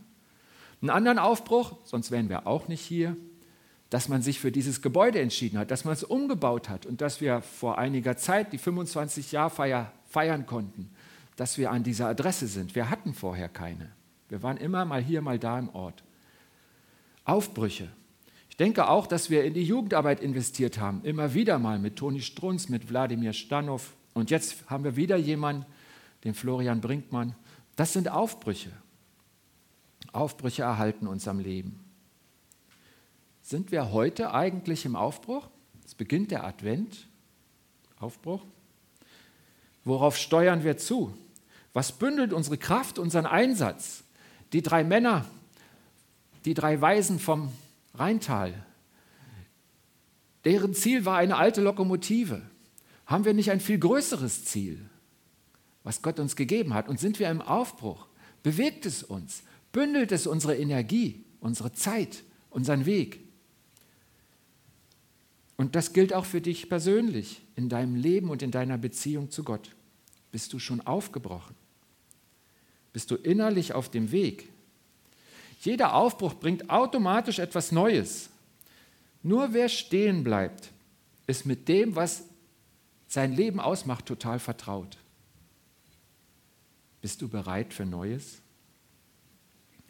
Einen 0.80 0.90
anderen 0.90 1.18
Aufbruch, 1.18 1.76
sonst 1.84 2.10
wären 2.10 2.28
wir 2.28 2.46
auch 2.46 2.66
nicht 2.66 2.80
hier, 2.80 3.16
dass 3.90 4.08
man 4.08 4.22
sich 4.22 4.40
für 4.40 4.50
dieses 4.50 4.80
Gebäude 4.80 5.20
entschieden 5.20 5.58
hat, 5.58 5.70
dass 5.70 5.84
man 5.84 5.92
es 5.92 6.02
umgebaut 6.02 6.68
hat 6.68 6.86
und 6.86 7.00
dass 7.00 7.20
wir 7.20 7.42
vor 7.42 7.78
einiger 7.78 8.16
Zeit 8.16 8.52
die 8.52 8.58
25-Jahr-Feier 8.58 9.92
feiern 10.12 10.46
konnten, 10.46 10.90
dass 11.36 11.58
wir 11.58 11.70
an 11.70 11.82
dieser 11.82 12.08
Adresse 12.08 12.46
sind. 12.46 12.74
Wir 12.74 12.90
hatten 12.90 13.14
vorher 13.14 13.48
keine. 13.48 13.90
Wir 14.28 14.42
waren 14.42 14.58
immer 14.58 14.84
mal 14.84 15.02
hier, 15.02 15.22
mal 15.22 15.38
da 15.38 15.58
im 15.58 15.68
Ort. 15.70 16.04
Aufbrüche. 17.24 17.88
Ich 18.50 18.56
denke 18.56 18.88
auch, 18.88 19.06
dass 19.06 19.30
wir 19.30 19.44
in 19.44 19.54
die 19.54 19.64
Jugendarbeit 19.64 20.20
investiert 20.20 20.78
haben, 20.78 21.02
immer 21.04 21.32
wieder 21.34 21.58
mal 21.58 21.78
mit 21.78 21.96
Toni 21.96 22.20
Strunz, 22.20 22.68
mit 22.68 22.90
Wladimir 22.90 23.32
Stanow 23.32 23.94
und 24.14 24.30
jetzt 24.30 24.68
haben 24.68 24.84
wir 24.84 24.96
wieder 24.96 25.16
jemanden, 25.16 25.64
den 26.24 26.34
Florian 26.34 26.80
Brinkmann. 26.80 27.34
Das 27.76 27.92
sind 27.92 28.08
Aufbrüche. 28.08 28.70
Aufbrüche 30.12 30.62
erhalten 30.62 31.06
uns 31.06 31.26
am 31.26 31.38
Leben. 31.38 31.80
Sind 33.40 33.72
wir 33.72 33.90
heute 33.90 34.34
eigentlich 34.34 34.84
im 34.84 34.94
Aufbruch? 34.94 35.48
Es 35.84 35.94
beginnt 35.94 36.30
der 36.30 36.44
Advent. 36.44 37.08
Aufbruch. 37.98 38.44
Worauf 39.84 40.16
steuern 40.16 40.64
wir 40.64 40.76
zu? 40.76 41.12
Was 41.72 41.92
bündelt 41.92 42.32
unsere 42.32 42.58
Kraft, 42.58 42.98
unseren 42.98 43.26
Einsatz? 43.26 44.04
Die 44.52 44.62
drei 44.62 44.84
Männer, 44.84 45.24
die 46.44 46.54
drei 46.54 46.80
Weisen 46.80 47.18
vom 47.18 47.52
Rheintal. 47.94 48.54
Deren 50.44 50.74
Ziel 50.74 51.04
war 51.04 51.16
eine 51.18 51.36
alte 51.36 51.60
Lokomotive. 51.62 52.42
Haben 53.06 53.24
wir 53.24 53.34
nicht 53.34 53.50
ein 53.50 53.60
viel 53.60 53.78
größeres 53.78 54.44
Ziel? 54.44 54.88
was 55.84 56.02
Gott 56.02 56.18
uns 56.18 56.36
gegeben 56.36 56.74
hat. 56.74 56.88
Und 56.88 57.00
sind 57.00 57.18
wir 57.18 57.30
im 57.30 57.40
Aufbruch? 57.40 58.06
Bewegt 58.42 58.86
es 58.86 59.02
uns? 59.02 59.42
Bündelt 59.72 60.12
es 60.12 60.26
unsere 60.26 60.56
Energie, 60.56 61.24
unsere 61.40 61.72
Zeit, 61.72 62.22
unseren 62.50 62.86
Weg? 62.86 63.20
Und 65.56 65.76
das 65.76 65.92
gilt 65.92 66.12
auch 66.12 66.24
für 66.24 66.40
dich 66.40 66.68
persönlich 66.68 67.42
in 67.56 67.68
deinem 67.68 67.94
Leben 67.94 68.30
und 68.30 68.42
in 68.42 68.50
deiner 68.50 68.78
Beziehung 68.78 69.30
zu 69.30 69.44
Gott. 69.44 69.70
Bist 70.30 70.52
du 70.52 70.58
schon 70.58 70.80
aufgebrochen? 70.80 71.54
Bist 72.92 73.10
du 73.10 73.16
innerlich 73.16 73.72
auf 73.72 73.90
dem 73.90 74.12
Weg? 74.12 74.48
Jeder 75.60 75.94
Aufbruch 75.94 76.34
bringt 76.34 76.70
automatisch 76.70 77.38
etwas 77.38 77.70
Neues. 77.70 78.30
Nur 79.22 79.52
wer 79.52 79.68
stehen 79.68 80.24
bleibt, 80.24 80.72
ist 81.26 81.46
mit 81.46 81.68
dem, 81.68 81.94
was 81.94 82.24
sein 83.06 83.32
Leben 83.32 83.60
ausmacht, 83.60 84.06
total 84.06 84.38
vertraut. 84.38 84.96
Bist 87.00 87.22
du 87.22 87.28
bereit 87.28 87.72
für 87.72 87.86
Neues? 87.86 88.40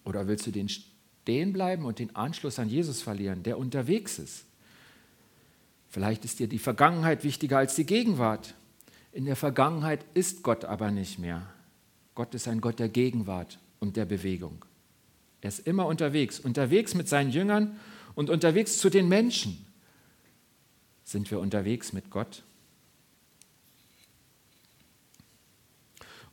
Oder 0.04 0.26
willst 0.26 0.46
du 0.46 0.50
den 0.50 0.68
stehen 0.68 1.52
bleiben 1.52 1.84
und 1.84 1.98
den 1.98 2.14
Anschluss 2.16 2.58
an 2.58 2.68
Jesus 2.68 3.00
verlieren, 3.00 3.42
der 3.42 3.58
unterwegs 3.58 4.18
ist? 4.18 4.44
Vielleicht 5.92 6.24
ist 6.24 6.38
dir 6.38 6.48
die 6.48 6.58
Vergangenheit 6.58 7.22
wichtiger 7.22 7.58
als 7.58 7.74
die 7.74 7.84
Gegenwart. 7.84 8.54
In 9.12 9.26
der 9.26 9.36
Vergangenheit 9.36 10.06
ist 10.14 10.42
Gott 10.42 10.64
aber 10.64 10.90
nicht 10.90 11.18
mehr. 11.18 11.46
Gott 12.14 12.34
ist 12.34 12.48
ein 12.48 12.62
Gott 12.62 12.78
der 12.78 12.88
Gegenwart 12.88 13.58
und 13.78 13.98
der 13.98 14.06
Bewegung. 14.06 14.64
Er 15.42 15.48
ist 15.48 15.66
immer 15.66 15.84
unterwegs, 15.84 16.40
unterwegs 16.40 16.94
mit 16.94 17.10
seinen 17.10 17.30
Jüngern 17.30 17.78
und 18.14 18.30
unterwegs 18.30 18.78
zu 18.78 18.88
den 18.88 19.06
Menschen. 19.06 19.66
Sind 21.04 21.30
wir 21.30 21.40
unterwegs 21.40 21.92
mit 21.92 22.08
Gott? 22.08 22.42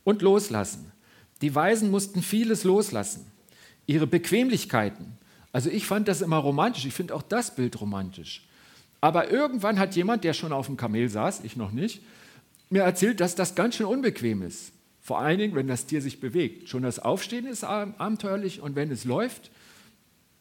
Und 0.04 0.22
loslassen. 0.22 0.90
Die 1.42 1.54
Weisen 1.54 1.90
mussten 1.90 2.22
vieles 2.22 2.64
loslassen. 2.64 3.30
Ihre 3.86 4.06
Bequemlichkeiten. 4.06 5.18
Also 5.52 5.68
ich 5.68 5.84
fand 5.84 6.08
das 6.08 6.22
immer 6.22 6.38
romantisch, 6.38 6.86
ich 6.86 6.94
finde 6.94 7.14
auch 7.14 7.22
das 7.22 7.54
Bild 7.54 7.78
romantisch. 7.78 8.46
Aber 9.00 9.30
irgendwann 9.30 9.78
hat 9.78 9.96
jemand, 9.96 10.24
der 10.24 10.34
schon 10.34 10.52
auf 10.52 10.66
dem 10.66 10.76
Kamel 10.76 11.08
saß, 11.08 11.42
ich 11.44 11.56
noch 11.56 11.72
nicht, 11.72 12.02
mir 12.68 12.82
erzählt, 12.82 13.20
dass 13.20 13.34
das 13.34 13.54
ganz 13.54 13.76
schön 13.76 13.86
unbequem 13.86 14.42
ist. 14.42 14.72
Vor 15.00 15.18
allen 15.18 15.38
Dingen, 15.38 15.54
wenn 15.54 15.66
das 15.66 15.86
Tier 15.86 16.02
sich 16.02 16.20
bewegt. 16.20 16.68
Schon 16.68 16.82
das 16.82 16.98
Aufstehen 16.98 17.46
ist 17.46 17.64
abenteuerlich 17.64 18.60
und 18.60 18.76
wenn 18.76 18.90
es 18.90 19.04
läuft, 19.04 19.50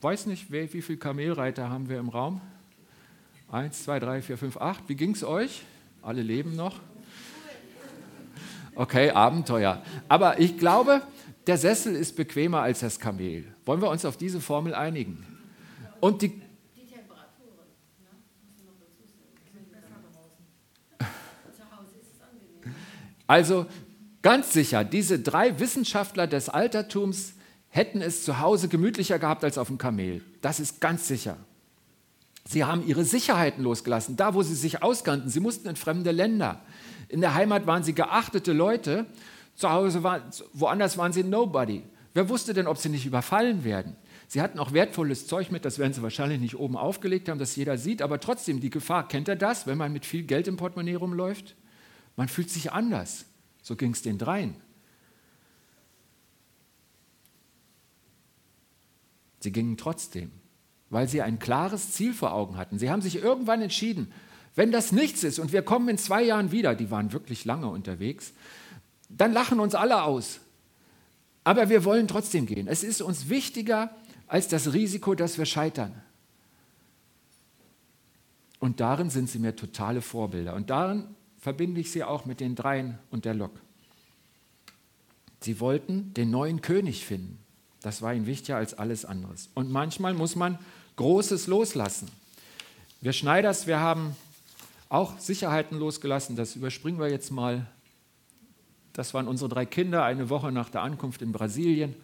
weiß 0.01 0.25
nicht, 0.27 0.51
wie 0.51 0.81
viele 0.81 0.97
Kamelreiter 0.97 1.69
haben 1.69 1.89
wir 1.89 1.99
im 1.99 2.09
Raum? 2.09 2.41
Eins, 3.51 3.83
zwei, 3.83 3.99
drei, 3.99 4.21
vier, 4.21 4.37
fünf, 4.37 4.57
acht. 4.57 4.83
Wie 4.87 4.95
ging 4.95 5.11
es 5.11 5.23
euch? 5.23 5.63
Alle 6.01 6.21
leben 6.21 6.55
noch? 6.55 6.79
Okay, 8.75 9.09
Abenteuer. 9.09 9.81
Aber 10.07 10.39
ich 10.39 10.57
glaube, 10.57 11.01
der 11.47 11.57
Sessel 11.57 11.95
ist 11.95 12.15
bequemer 12.15 12.61
als 12.61 12.81
das 12.81 12.99
Kamel. 12.99 13.45
Wollen 13.65 13.81
wir 13.81 13.89
uns 13.89 14.05
auf 14.05 14.17
diese 14.17 14.39
Formel 14.39 14.75
einigen? 14.75 15.25
Und 15.99 16.21
die, 16.21 16.39
Also 23.29 23.67
ganz 24.23 24.53
sicher, 24.53 24.83
diese 24.83 25.19
drei 25.19 25.59
Wissenschaftler 25.59 26.25
des 26.25 26.49
Altertums 26.49 27.33
hätten 27.67 28.01
es 28.01 28.23
zu 28.23 28.39
Hause 28.39 28.69
gemütlicher 28.69 29.19
gehabt 29.19 29.43
als 29.43 29.59
auf 29.59 29.67
dem 29.67 29.77
Kamel. 29.77 30.23
Das 30.41 30.59
ist 30.59 30.81
ganz 30.81 31.07
sicher. 31.07 31.37
Sie 32.47 32.63
haben 32.63 32.83
ihre 32.87 33.05
Sicherheiten 33.05 33.63
losgelassen, 33.63 34.15
da 34.15 34.33
wo 34.33 34.41
sie 34.41 34.55
sich 34.55 34.81
auskannten. 34.81 35.29
Sie 35.29 35.41
mussten 35.41 35.69
in 35.69 35.75
fremde 35.75 36.09
Länder. 36.09 36.61
In 37.07 37.21
der 37.21 37.35
Heimat 37.35 37.67
waren 37.67 37.83
sie 37.83 37.93
geachtete 37.93 38.51
Leute, 38.51 39.05
zu 39.53 39.69
Hause 39.69 40.01
waren, 40.01 40.23
woanders 40.53 40.97
waren 40.97 41.13
sie 41.13 41.23
Nobody. 41.23 41.83
Wer 42.15 42.29
wusste 42.29 42.55
denn, 42.55 42.65
ob 42.65 42.77
sie 42.77 42.89
nicht 42.89 43.05
überfallen 43.05 43.63
werden? 43.63 43.95
Sie 44.27 44.41
hatten 44.41 44.57
auch 44.57 44.73
wertvolles 44.73 45.27
Zeug 45.27 45.51
mit, 45.51 45.65
das 45.65 45.77
werden 45.77 45.93
sie 45.93 46.01
wahrscheinlich 46.01 46.39
nicht 46.39 46.57
oben 46.57 46.75
aufgelegt 46.75 47.29
haben, 47.29 47.37
dass 47.37 47.55
jeder 47.55 47.77
sieht, 47.77 48.01
aber 48.01 48.19
trotzdem 48.19 48.59
die 48.59 48.71
Gefahr. 48.71 49.07
Kennt 49.07 49.27
ihr 49.27 49.35
das, 49.35 49.67
wenn 49.67 49.77
man 49.77 49.93
mit 49.93 50.07
viel 50.07 50.23
Geld 50.23 50.47
im 50.47 50.57
Portemonnaie 50.57 50.95
rumläuft? 50.95 51.55
Man 52.19 52.27
fühlt 52.27 52.49
sich 52.49 52.73
anders. 52.73 53.23
So 53.61 53.77
ging 53.77 53.93
es 53.93 54.01
den 54.01 54.17
dreien. 54.17 54.53
Sie 59.39 59.53
gingen 59.53 59.77
trotzdem, 59.77 60.29
weil 60.89 61.07
sie 61.07 61.21
ein 61.21 61.39
klares 61.39 61.93
Ziel 61.93 62.13
vor 62.13 62.33
Augen 62.33 62.57
hatten. 62.57 62.77
Sie 62.77 62.89
haben 62.89 63.01
sich 63.01 63.15
irgendwann 63.15 63.61
entschieden, 63.61 64.11
wenn 64.53 64.73
das 64.73 64.91
nichts 64.91 65.23
ist 65.23 65.39
und 65.39 65.53
wir 65.53 65.61
kommen 65.61 65.87
in 65.87 65.97
zwei 65.97 66.21
Jahren 66.21 66.51
wieder, 66.51 66.75
die 66.75 66.91
waren 66.91 67.13
wirklich 67.13 67.45
lange 67.45 67.69
unterwegs, 67.69 68.33
dann 69.07 69.31
lachen 69.31 69.61
uns 69.61 69.73
alle 69.73 70.03
aus. 70.03 70.41
Aber 71.45 71.69
wir 71.69 71.85
wollen 71.85 72.09
trotzdem 72.09 72.45
gehen. 72.47 72.67
Es 72.67 72.83
ist 72.83 73.01
uns 73.01 73.29
wichtiger 73.29 73.95
als 74.27 74.49
das 74.49 74.73
Risiko, 74.73 75.15
dass 75.15 75.37
wir 75.37 75.45
scheitern. 75.45 75.93
Und 78.59 78.81
darin 78.81 79.09
sind 79.09 79.29
sie 79.29 79.39
mir 79.39 79.55
totale 79.55 80.01
Vorbilder. 80.01 80.53
Und 80.55 80.69
darin 80.69 81.15
verbinde 81.39 81.81
ich 81.81 81.91
sie 81.91 82.03
auch 82.03 82.25
mit 82.25 82.39
den 82.39 82.55
Dreien 82.55 82.99
und 83.09 83.25
der 83.25 83.33
Lok. 83.33 83.51
Sie 85.41 85.59
wollten 85.59 86.13
den 86.13 86.29
neuen 86.29 86.61
König 86.61 87.05
finden. 87.05 87.39
Das 87.81 88.01
war 88.01 88.13
ihnen 88.13 88.25
wichtiger 88.25 88.57
als 88.57 88.73
alles 88.73 89.05
anderes. 89.05 89.49
Und 89.53 89.71
manchmal 89.71 90.13
muss 90.13 90.35
man 90.35 90.59
Großes 90.97 91.47
loslassen. 91.47 92.09
Wir 92.99 93.13
Schneiders, 93.13 93.67
wir 93.67 93.79
haben 93.79 94.17
auch 94.89 95.17
Sicherheiten 95.17 95.79
losgelassen. 95.79 96.35
Das 96.35 96.57
überspringen 96.57 96.99
wir 96.99 97.09
jetzt 97.09 97.31
mal. 97.31 97.65
Das 98.91 99.13
waren 99.13 99.29
unsere 99.29 99.49
drei 99.49 99.65
Kinder 99.65 100.03
eine 100.03 100.29
Woche 100.29 100.51
nach 100.51 100.69
der 100.69 100.81
Ankunft 100.81 101.21
in 101.21 101.31
Brasilien. 101.31 101.95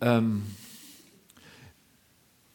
Ähm 0.00 0.42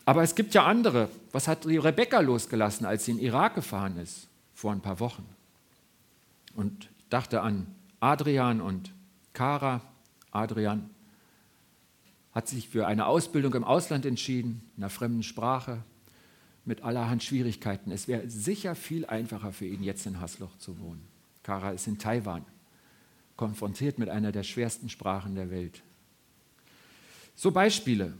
aber 0.06 0.24
es 0.24 0.34
gibt 0.34 0.56
ja 0.56 0.66
andere. 0.66 1.10
Was 1.32 1.48
hat 1.48 1.66
die 1.66 1.78
Rebecca 1.78 2.22
losgelassen, 2.22 2.88
als 2.88 3.06
sie 3.06 3.12
in 3.12 3.18
den 3.18 3.28
Irak 3.28 3.54
gefahren 3.54 3.98
ist, 3.98 4.28
vor 4.56 4.72
ein 4.72 4.82
paar 4.82 5.00
Wochen? 5.00 5.37
Und 6.58 6.90
dachte 7.12 7.42
an 7.42 7.68
Adrian 8.00 8.62
und 8.62 8.92
Kara. 9.34 9.80
Adrian 10.32 10.90
hat 12.32 12.48
sich 12.48 12.68
für 12.68 12.88
eine 12.88 13.06
Ausbildung 13.06 13.54
im 13.54 13.64
Ausland 13.64 14.08
entschieden, 14.08 14.64
in 14.76 14.82
einer 14.82 14.90
fremden 14.90 15.22
Sprache, 15.22 15.84
mit 16.66 16.82
allerhand 16.82 17.24
Schwierigkeiten. 17.24 17.92
Es 17.92 18.08
wäre 18.08 18.28
sicher 18.28 18.74
viel 18.74 19.06
einfacher 19.06 19.54
für 19.54 19.68
ihn, 19.68 19.84
jetzt 19.84 20.08
in 20.08 20.20
Hasloch 20.20 20.58
zu 20.58 20.80
wohnen. 20.80 21.08
Kara 21.44 21.72
ist 21.74 21.86
in 21.86 22.00
Taiwan, 22.00 22.44
konfrontiert 23.36 24.00
mit 24.00 24.10
einer 24.10 24.32
der 24.32 24.44
schwersten 24.44 24.90
Sprachen 24.90 25.36
der 25.36 25.52
Welt. 25.52 25.84
So 27.36 27.52
Beispiele, 27.52 28.14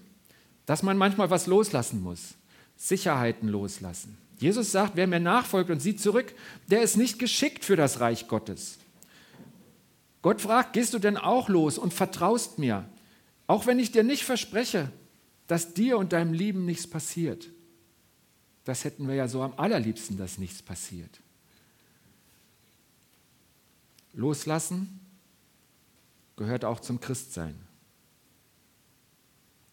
dass 0.68 0.84
man 0.84 0.96
manchmal 0.96 1.32
was 1.32 1.48
loslassen 1.48 2.04
muss, 2.04 2.36
Sicherheiten 2.76 3.50
loslassen. 3.50 4.16
Jesus 4.38 4.72
sagt, 4.72 4.96
wer 4.96 5.08
mir 5.08 5.20
nachfolgt 5.20 5.70
und 5.70 5.80
sieht 5.80 6.00
zurück, 6.00 6.34
der 6.68 6.82
ist 6.82 6.96
nicht 6.96 7.20
geschickt 7.20 7.66
für 7.66 7.76
das 7.76 8.00
Reich 8.00 8.28
Gottes. 8.28 8.78
Gott 10.22 10.42
fragt, 10.42 10.74
gehst 10.74 10.94
du 10.94 11.00
denn 11.00 11.18
auch 11.18 11.50
los 11.50 11.78
und 11.78 11.94
vertraust 11.94 12.60
mir, 12.60 12.88
auch 13.48 13.66
wenn 13.66 13.80
ich 13.80 13.92
dir 13.92 14.04
nicht 14.04 14.24
verspreche, 14.24 14.92
dass 15.48 15.74
dir 15.74 15.98
und 15.98 16.14
deinem 16.14 16.34
Lieben 16.34 16.66
nichts 16.66 16.88
passiert. 16.88 17.48
Das 18.66 18.84
hätten 18.84 19.08
wir 19.08 19.16
ja 19.16 19.28
so 19.28 19.42
am 19.42 19.54
allerliebsten, 19.56 20.18
dass 20.18 20.38
nichts 20.38 20.62
passiert. 20.62 21.22
Loslassen 24.14 25.00
gehört 26.36 26.66
auch 26.66 26.82
zum 26.82 27.00
Christsein. 27.00 27.56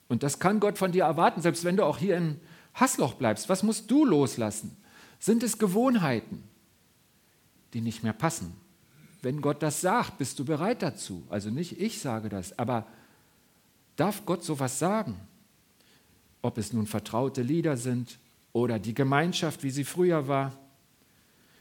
Und 0.09 0.23
das 0.23 0.39
kann 0.39 0.61
Gott 0.61 0.79
von 0.79 0.93
dir 0.93 1.05
erwarten, 1.05 1.43
selbst 1.43 1.65
wenn 1.65 1.77
du 1.77 1.85
auch 1.85 1.99
hier 1.99 2.17
in 2.17 2.41
Hassloch 2.75 3.15
bleibst, 3.15 3.49
was 3.49 3.63
musst 3.63 3.91
du 3.91 4.05
loslassen? 4.05 4.77
Sind 5.19 5.43
es 5.43 5.59
Gewohnheiten, 5.59 6.43
die 7.73 7.81
nicht 7.81 8.03
mehr 8.03 8.13
passen? 8.13 8.55
Wenn 9.23 9.41
Gott 9.41 9.63
das 9.63 9.81
sagt, 9.81 10.19
bist 10.19 10.39
du 10.39 10.45
bereit 10.45 10.83
dazu? 10.83 11.25
Also 11.31 11.51
nicht 11.51 11.81
ich 11.81 12.01
sage 12.01 12.29
das, 12.29 12.59
aber 12.59 12.87
darf 13.97 14.27
Gott 14.27 14.45
sowas 14.45 14.79
sagen? 14.79 15.17
Ob 16.43 16.59
es 16.59 16.73
nun 16.73 16.87
vertraute 16.87 17.41
Lieder 17.41 17.77
sind 17.77 18.19
oder 18.53 18.79
die 18.79 18.93
Gemeinschaft, 18.93 19.63
wie 19.63 19.71
sie 19.71 19.85
früher 19.85 20.29
war, 20.29 20.53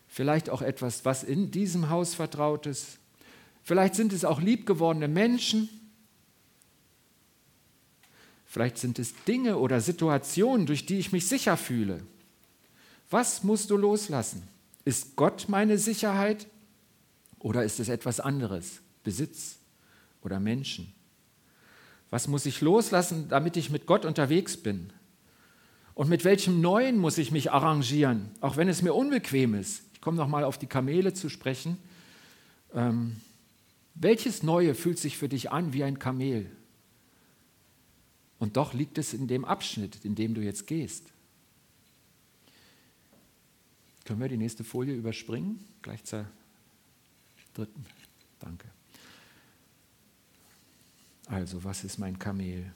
vielleicht 0.08 0.50
auch 0.50 0.62
etwas, 0.62 1.06
was 1.06 1.24
in 1.24 1.52
diesem 1.52 1.90
Haus 1.90 2.16
vertraut 2.16 2.66
ist. 2.66 3.00
Vielleicht 3.64 3.96
sind 3.96 4.12
es 4.14 4.26
auch 4.26 4.42
liebgewordene 4.42 5.08
Menschen, 5.08 5.70
Vielleicht 8.54 8.78
sind 8.78 9.00
es 9.00 9.16
Dinge 9.28 9.58
oder 9.58 9.82
Situationen, 9.82 10.68
durch 10.68 10.86
die 10.86 11.00
ich 11.00 11.12
mich 11.12 11.28
sicher 11.28 11.58
fühle. 11.58 12.02
Was 13.10 13.44
musst 13.44 13.72
du 13.72 13.78
loslassen? 13.78 14.44
Ist 14.86 15.16
Gott 15.16 15.46
meine 15.48 15.80
Sicherheit 15.80 16.46
oder 17.40 17.64
ist 17.64 17.80
es 17.80 17.90
etwas 17.90 18.20
anderes? 18.20 18.82
Besitz 19.04 19.58
oder 20.22 20.40
Menschen? 20.40 20.94
Was 22.12 22.28
muss 22.28 22.46
ich 22.46 22.62
loslassen, 22.62 23.28
damit 23.28 23.58
ich 23.58 23.72
mit 23.72 23.88
Gott 23.88 24.06
unterwegs 24.06 24.56
bin? 24.56 24.94
Und 25.96 26.08
mit 26.08 26.24
welchem 26.24 26.62
Neuen 26.62 27.00
muss 27.00 27.18
ich 27.18 27.32
mich 27.32 27.52
arrangieren, 27.52 28.30
auch 28.40 28.56
wenn 28.56 28.70
es 28.70 28.84
mir 28.84 28.94
unbequem 28.94 29.56
ist? 29.56 29.82
Ich 29.96 30.02
komme 30.02 30.18
nochmal 30.18 30.44
auf 30.44 30.60
die 30.60 30.68
Kamele 30.68 31.16
zu 31.16 31.28
sprechen. 31.28 31.80
Ähm, 32.76 33.16
Welches 33.96 34.44
Neue 34.44 34.76
fühlt 34.76 35.00
sich 35.00 35.18
für 35.18 35.28
dich 35.28 35.50
an 35.50 35.74
wie 35.74 35.84
ein 35.84 35.98
Kamel? 35.98 36.52
Und 38.44 38.58
doch 38.58 38.74
liegt 38.74 38.98
es 38.98 39.14
in 39.14 39.26
dem 39.26 39.46
Abschnitt, 39.46 40.04
in 40.04 40.16
dem 40.16 40.34
du 40.34 40.42
jetzt 40.42 40.68
gehst. 40.68 41.06
Können 44.04 44.20
wir 44.20 44.28
die 44.28 44.36
nächste 44.36 44.66
Folie 44.66 44.94
überspringen? 44.94 45.64
Gleich 45.82 46.04
zur 46.04 46.26
dritten. 47.54 47.86
Danke. 48.42 48.68
Also, 51.28 51.64
was 51.64 51.86
ist 51.86 52.00
mein 52.00 52.20
Kamel? 52.20 52.70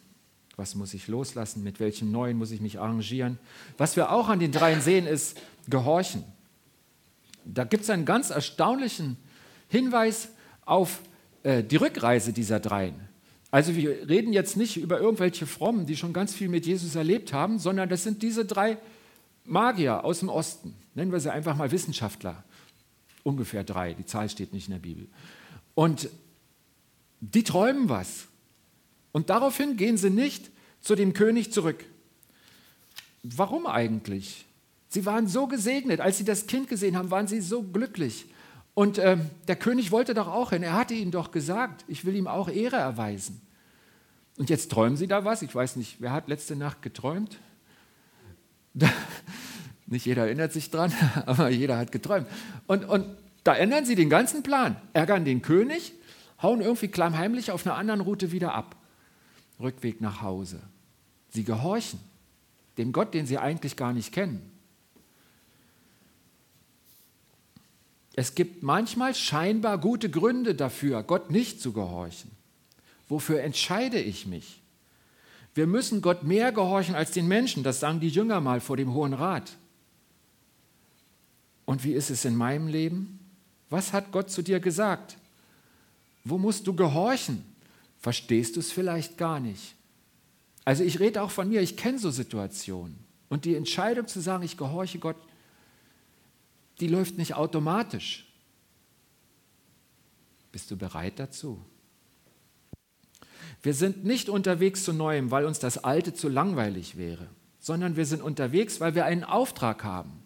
Was 0.55 0.73
muss 0.73 0.93
ich 0.93 1.09
loslassen? 1.09 1.63
Mit 1.63 1.81
welchem 1.81 2.13
neuen 2.13 2.37
muss 2.37 2.51
ich 2.51 2.61
mich 2.61 2.79
arrangieren? 2.79 3.37
Was 3.77 3.97
wir 3.97 4.13
auch 4.13 4.29
an 4.29 4.39
den 4.39 4.53
dreien 4.53 4.79
sehen, 4.79 5.05
ist 5.05 5.37
Gehorchen. 5.67 6.23
Da 7.43 7.65
gibt 7.65 7.83
es 7.83 7.89
einen 7.89 8.05
ganz 8.05 8.29
erstaunlichen 8.29 9.17
Hinweis 9.67 10.29
auf 10.63 11.01
äh, 11.43 11.61
die 11.61 11.75
Rückreise 11.75 12.31
dieser 12.31 12.61
dreien. 12.61 13.06
Also 13.49 13.75
wir 13.75 14.09
reden 14.09 14.33
jetzt 14.33 14.57
nicht 14.57 14.77
über 14.77 14.99
irgendwelche 14.99 15.45
Frommen, 15.45 15.85
die 15.85 15.95
schon 15.95 16.13
ganz 16.13 16.33
viel 16.33 16.49
mit 16.49 16.65
Jesus 16.65 16.95
erlebt 16.95 17.31
haben, 17.31 17.59
sondern 17.59 17.87
das 17.87 18.03
sind 18.03 18.21
diese 18.21 18.45
drei 18.45 18.77
Magier 19.45 20.03
aus 20.03 20.19
dem 20.19 20.29
Osten. 20.29 20.75
Nennen 20.95 21.11
wir 21.11 21.19
sie 21.19 21.31
einfach 21.31 21.55
mal 21.55 21.71
Wissenschaftler. 21.71 22.43
Ungefähr 23.23 23.63
drei, 23.63 23.93
die 23.93 24.05
Zahl 24.05 24.29
steht 24.29 24.53
nicht 24.53 24.67
in 24.67 24.73
der 24.73 24.79
Bibel. 24.79 25.07
Und 25.75 26.09
die 27.21 27.43
träumen 27.43 27.89
was. 27.89 28.27
Und 29.11 29.29
daraufhin 29.29 29.77
gehen 29.77 29.97
sie 29.97 30.09
nicht 30.09 30.49
zu 30.81 30.95
dem 30.95 31.13
König 31.13 31.51
zurück. 31.51 31.85
Warum 33.23 33.65
eigentlich? 33.65 34.45
Sie 34.89 35.05
waren 35.05 35.27
so 35.27 35.47
gesegnet. 35.47 36.01
Als 36.01 36.17
sie 36.17 36.23
das 36.23 36.47
Kind 36.47 36.69
gesehen 36.69 36.97
haben, 36.97 37.11
waren 37.11 37.27
sie 37.27 37.41
so 37.41 37.63
glücklich. 37.63 38.25
Und 38.77 38.99
äh, 38.99 39.17
der 39.47 39.55
König 39.55 39.89
wollte 39.89 40.13
doch 40.13 40.27
auch 40.27 40.51
hin. 40.51 40.61
Er 40.61 40.73
hatte 40.73 40.93
ihnen 40.93 41.09
doch 41.09 41.31
gesagt, 41.31 41.83
ich 41.87 42.05
will 42.05 42.15
ihm 42.15 42.27
auch 42.27 42.47
Ehre 42.47 42.75
erweisen. 42.75 43.41
Und 44.37 44.51
jetzt 44.51 44.69
träumen 44.69 44.95
sie 44.95 45.07
da 45.07 45.25
was. 45.25 45.41
Ich 45.41 45.55
weiß 45.55 45.77
nicht, 45.77 45.99
wer 45.99 46.11
hat 46.11 46.27
letzte 46.27 46.55
Nacht 46.55 46.83
geträumt? 46.83 47.39
nicht 49.87 50.05
jeder 50.05 50.25
erinnert 50.25 50.53
sich 50.53 50.69
dran, 50.69 50.93
aber 51.25 51.49
jeder 51.49 51.75
hat 51.75 51.91
geträumt. 51.91 52.27
Und, 52.67 52.85
und 52.85 53.07
da 53.43 53.55
ändern 53.55 53.83
sie 53.83 53.95
den 53.95 54.11
ganzen 54.11 54.43
Plan, 54.43 54.75
ärgern 54.93 55.25
den 55.25 55.41
König, 55.41 55.93
hauen 56.43 56.61
irgendwie 56.61 56.89
klammheimlich 56.89 57.49
auf 57.49 57.65
einer 57.65 57.77
anderen 57.77 58.01
Route 58.01 58.31
wieder 58.31 58.53
ab. 58.53 58.75
Rückweg 59.59 60.01
nach 60.01 60.21
Hause. 60.21 60.59
Sie 61.29 61.43
gehorchen 61.43 61.99
dem 62.77 62.91
Gott, 62.91 63.15
den 63.15 63.25
sie 63.25 63.39
eigentlich 63.39 63.75
gar 63.75 63.91
nicht 63.91 64.11
kennen. 64.11 64.51
Es 68.17 68.33
gibt 68.33 68.63
manchmal 68.63 69.13
scheinbar 69.13 69.77
gute 69.77 70.09
Gründe 70.09 70.55
dafür, 70.55 71.03
Gott 71.03 71.29
nicht 71.29 71.61
zu 71.61 71.71
gehorchen. 71.71 72.31
Wofür 73.07 73.43
entscheide 73.43 74.01
ich 74.01 74.25
mich? 74.25 74.59
Wir 75.53 75.67
müssen 75.67 76.01
Gott 76.01 76.23
mehr 76.23 76.51
gehorchen 76.51 76.95
als 76.95 77.11
den 77.11 77.27
Menschen, 77.27 77.61
das 77.61 77.79
sagen 77.79 77.99
die 77.99 78.09
Jünger 78.09 78.41
mal 78.41 78.59
vor 78.59 78.75
dem 78.75 78.91
Hohen 78.95 79.13
Rat. 79.13 79.51
Und 81.65 81.83
wie 81.83 81.93
ist 81.93 82.09
es 82.09 82.25
in 82.25 82.35
meinem 82.35 82.67
Leben? 82.67 83.19
Was 83.69 83.93
hat 83.93 84.11
Gott 84.11 84.31
zu 84.31 84.41
dir 84.41 84.59
gesagt? 84.59 85.15
Wo 86.23 86.39
musst 86.39 86.65
du 86.65 86.73
gehorchen? 86.73 87.45
Verstehst 87.99 88.55
du 88.55 88.61
es 88.61 88.71
vielleicht 88.71 89.19
gar 89.19 89.39
nicht? 89.39 89.75
Also 90.65 90.83
ich 90.83 90.99
rede 90.99 91.21
auch 91.21 91.29
von 91.29 91.49
mir, 91.49 91.61
ich 91.61 91.77
kenne 91.77 91.99
so 91.99 92.09
Situationen. 92.09 92.97
Und 93.29 93.45
die 93.45 93.53
Entscheidung 93.53 94.07
zu 94.07 94.21
sagen, 94.21 94.43
ich 94.43 94.57
gehorche 94.57 94.97
Gott, 94.97 95.17
die 96.79 96.87
läuft 96.87 97.17
nicht 97.17 97.35
automatisch. 97.35 98.25
Bist 100.51 100.71
du 100.71 100.77
bereit 100.77 101.19
dazu? 101.19 101.63
Wir 103.61 103.73
sind 103.73 104.05
nicht 104.05 104.29
unterwegs 104.29 104.83
zu 104.83 104.93
Neuem, 104.93 105.31
weil 105.31 105.45
uns 105.45 105.59
das 105.59 105.83
Alte 105.83 106.13
zu 106.13 106.29
langweilig 106.29 106.97
wäre, 106.97 107.27
sondern 107.59 107.95
wir 107.95 108.05
sind 108.05 108.21
unterwegs, 108.21 108.79
weil 108.79 108.95
wir 108.95 109.05
einen 109.05 109.23
Auftrag 109.23 109.83
haben. 109.83 110.23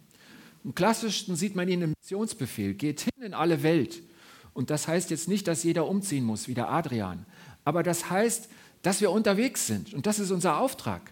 Im 0.63 0.75
klassischsten 0.75 1.35
sieht 1.35 1.55
man 1.55 1.67
ihn 1.67 1.81
im 1.81 1.93
Missionsbefehl, 1.99 2.73
geht 2.73 3.01
hin 3.01 3.23
in 3.23 3.33
alle 3.33 3.63
Welt. 3.63 4.03
Und 4.53 4.69
das 4.69 4.87
heißt 4.87 5.09
jetzt 5.09 5.27
nicht, 5.27 5.47
dass 5.47 5.63
jeder 5.63 5.87
umziehen 5.87 6.25
muss, 6.25 6.47
wie 6.47 6.53
der 6.53 6.69
Adrian, 6.69 7.25
aber 7.63 7.83
das 7.83 8.09
heißt, 8.09 8.49
dass 8.81 9.01
wir 9.01 9.11
unterwegs 9.11 9.67
sind 9.67 9.93
und 9.93 10.05
das 10.05 10.19
ist 10.19 10.31
unser 10.31 10.59
Auftrag. 10.59 11.11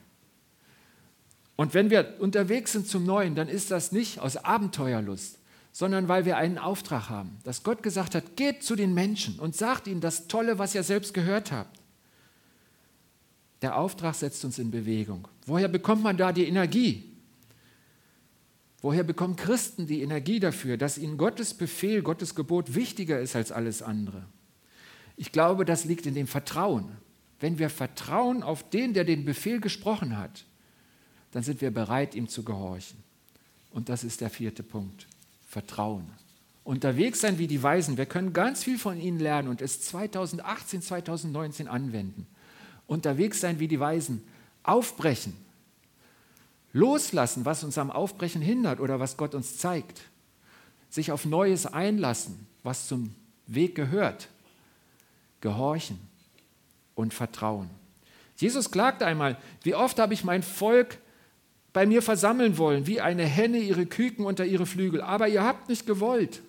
Und 1.60 1.74
wenn 1.74 1.90
wir 1.90 2.16
unterwegs 2.20 2.72
sind 2.72 2.88
zum 2.88 3.06
Neuen, 3.06 3.36
dann 3.36 3.50
ist 3.50 3.70
das 3.70 3.92
nicht 3.92 4.20
aus 4.20 4.38
Abenteuerlust, 4.38 5.40
sondern 5.74 6.08
weil 6.08 6.24
wir 6.24 6.38
einen 6.38 6.58
Auftrag 6.58 7.10
haben, 7.10 7.38
dass 7.44 7.64
Gott 7.64 7.84
gesagt 7.84 8.16
hat, 8.16 8.38
geht 8.38 8.64
zu 8.64 8.78
den 8.78 8.94
Menschen 8.94 9.38
und 9.40 9.58
sagt 9.58 9.86
ihnen 9.86 10.00
das 10.00 10.30
Tolle, 10.30 10.58
was 10.58 10.74
ihr 10.74 10.84
selbst 10.84 11.14
gehört 11.14 11.52
habt. 11.52 11.82
Der 13.62 13.76
Auftrag 13.76 14.16
setzt 14.16 14.46
uns 14.46 14.58
in 14.58 14.72
Bewegung. 14.72 15.28
Woher 15.48 15.68
bekommt 15.68 16.02
man 16.02 16.16
da 16.16 16.32
die 16.32 16.48
Energie? 16.48 17.12
Woher 18.82 19.04
bekommen 19.04 19.36
Christen 19.36 19.86
die 19.86 20.02
Energie 20.02 20.40
dafür, 20.40 20.78
dass 20.78 20.98
ihnen 20.98 21.18
Gottes 21.18 21.54
Befehl, 21.54 22.02
Gottes 22.02 22.36
Gebot 22.36 22.74
wichtiger 22.74 23.20
ist 23.20 23.36
als 23.36 23.52
alles 23.52 23.82
andere? 23.82 24.24
Ich 25.18 25.34
glaube, 25.34 25.66
das 25.66 25.84
liegt 25.84 26.06
in 26.06 26.16
dem 26.16 26.28
Vertrauen. 26.28 26.90
Wenn 27.42 27.60
wir 27.60 27.70
vertrauen 27.70 28.44
auf 28.44 28.70
den, 28.70 28.94
der 28.94 29.04
den 29.04 29.26
Befehl 29.26 29.60
gesprochen 29.60 30.18
hat, 30.18 30.46
dann 31.32 31.44
sind 31.44 31.62
wir 31.62 31.72
bereit, 31.72 32.16
ihm 32.16 32.28
zu 32.28 32.44
gehorchen. 32.44 32.98
Und 33.72 33.90
das 33.90 34.04
ist 34.04 34.22
der 34.22 34.30
vierte 34.30 34.64
Punkt. 34.64 35.08
Vertrauen. 35.48 36.10
Unterwegs 36.64 37.22
sein 37.22 37.38
wie 37.38 37.48
die 37.48 37.62
Weisen. 37.62 37.98
Wir 37.98 38.06
können 38.06 38.34
ganz 38.34 38.64
viel 38.64 38.78
von 38.78 39.00
ihnen 39.00 39.20
lernen 39.20 39.48
und 39.48 39.62
es 39.62 39.82
2018, 39.82 40.82
2019 40.82 41.68
anwenden. 41.68 42.28
Unterwegs 42.88 43.42
sein 43.42 43.60
wie 43.60 43.68
die 43.68 43.80
Weisen. 43.80 44.24
Aufbrechen. 44.64 45.36
Loslassen, 46.74 47.46
was 47.46 47.64
uns 47.64 47.78
am 47.78 47.90
Aufbrechen 47.90 48.42
hindert 48.42 48.80
oder 48.80 49.00
was 49.00 49.18
Gott 49.18 49.34
uns 49.34 49.58
zeigt. 49.58 50.02
Sich 50.90 51.12
auf 51.12 51.26
Neues 51.26 51.66
einlassen, 51.66 52.48
was 52.64 52.88
zum 52.88 53.16
Weg 53.48 53.76
gehört. 53.76 54.28
Gehorchen 55.42 56.00
und 56.94 57.14
Vertrauen. 57.14 57.70
Jesus 58.38 58.72
klagte 58.72 59.06
einmal, 59.06 59.38
wie 59.64 59.76
oft 59.76 60.00
habe 60.00 60.14
ich 60.14 60.24
mein 60.24 60.44
Volk 60.44 60.98
bei 61.74 61.86
mir 61.86 62.02
versammeln 62.02 62.58
wollen, 62.58 62.88
wie 62.88 63.02
eine 63.02 63.26
Henne 63.26 63.60
ihre 63.60 63.86
Küken 63.86 64.26
unter 64.26 64.46
ihre 64.46 64.66
Flügel, 64.66 65.02
aber 65.02 65.28
ihr 65.28 65.44
habt 65.44 65.70
nicht 65.70 65.86
gewollt. 65.86 66.42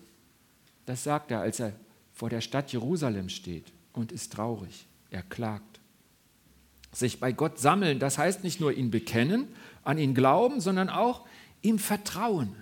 Das 0.85 1.03
sagt 1.03 1.31
er, 1.31 1.41
als 1.41 1.59
er 1.59 1.73
vor 2.13 2.29
der 2.29 2.41
Stadt 2.41 2.71
Jerusalem 2.71 3.29
steht 3.29 3.71
und 3.93 4.11
ist 4.11 4.33
traurig. 4.33 4.87
Er 5.09 5.23
klagt. 5.23 5.79
Sich 6.91 7.19
bei 7.19 7.31
Gott 7.31 7.59
sammeln, 7.59 7.99
das 7.99 8.17
heißt 8.17 8.43
nicht 8.43 8.59
nur 8.59 8.73
ihn 8.73 8.91
bekennen, 8.91 9.47
an 9.83 9.97
ihn 9.97 10.13
glauben, 10.13 10.59
sondern 10.59 10.89
auch 10.89 11.25
ihm 11.61 11.79
vertrauen. 11.79 12.55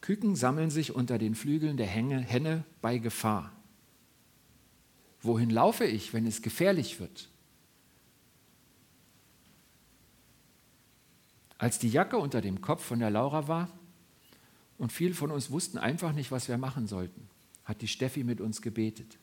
Küken 0.00 0.34
sammeln 0.34 0.70
sich 0.70 0.94
unter 0.94 1.18
den 1.18 1.34
Flügeln 1.34 1.76
der 1.76 1.86
Henne 1.86 2.64
bei 2.80 2.98
Gefahr. 2.98 3.52
Wohin 5.20 5.50
laufe 5.50 5.84
ich, 5.84 6.12
wenn 6.12 6.26
es 6.26 6.42
gefährlich 6.42 6.98
wird? 6.98 7.28
Als 11.62 11.78
die 11.78 11.90
Jacke 11.90 12.18
unter 12.18 12.40
dem 12.40 12.60
Kopf 12.60 12.82
von 12.82 12.98
der 12.98 13.10
Laura 13.10 13.46
war 13.46 13.68
und 14.78 14.90
viele 14.90 15.14
von 15.14 15.30
uns 15.30 15.52
wussten 15.52 15.78
einfach 15.78 16.12
nicht, 16.12 16.32
was 16.32 16.48
wir 16.48 16.58
machen 16.58 16.88
sollten, 16.88 17.28
hat 17.64 17.82
die 17.82 17.86
Steffi 17.86 18.24
mit 18.24 18.40
uns 18.40 18.62
gebetet. 18.62 19.16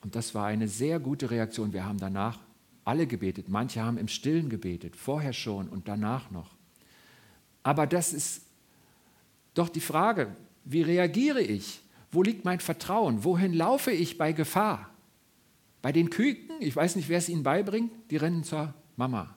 Und 0.00 0.16
das 0.16 0.34
war 0.34 0.46
eine 0.46 0.66
sehr 0.66 0.98
gute 0.98 1.30
Reaktion. 1.30 1.72
Wir 1.72 1.84
haben 1.84 1.98
danach 2.00 2.40
alle 2.84 3.06
gebetet. 3.06 3.48
Manche 3.48 3.80
haben 3.80 3.96
im 3.96 4.08
Stillen 4.08 4.48
gebetet, 4.48 4.96
vorher 4.96 5.32
schon 5.32 5.68
und 5.68 5.86
danach 5.86 6.32
noch. 6.32 6.50
Aber 7.62 7.86
das 7.86 8.12
ist 8.12 8.42
doch 9.54 9.68
die 9.68 9.78
Frage, 9.78 10.34
wie 10.64 10.82
reagiere 10.82 11.42
ich? 11.42 11.80
Wo 12.10 12.24
liegt 12.24 12.44
mein 12.44 12.58
Vertrauen? 12.58 13.22
Wohin 13.22 13.52
laufe 13.52 13.92
ich 13.92 14.18
bei 14.18 14.32
Gefahr? 14.32 14.90
Bei 15.80 15.92
den 15.92 16.10
Küken, 16.10 16.56
ich 16.58 16.74
weiß 16.74 16.96
nicht, 16.96 17.08
wer 17.08 17.18
es 17.18 17.28
ihnen 17.28 17.44
beibringt, 17.44 17.92
die 18.10 18.16
rennen 18.16 18.42
zur 18.42 18.74
Mama. 18.96 19.36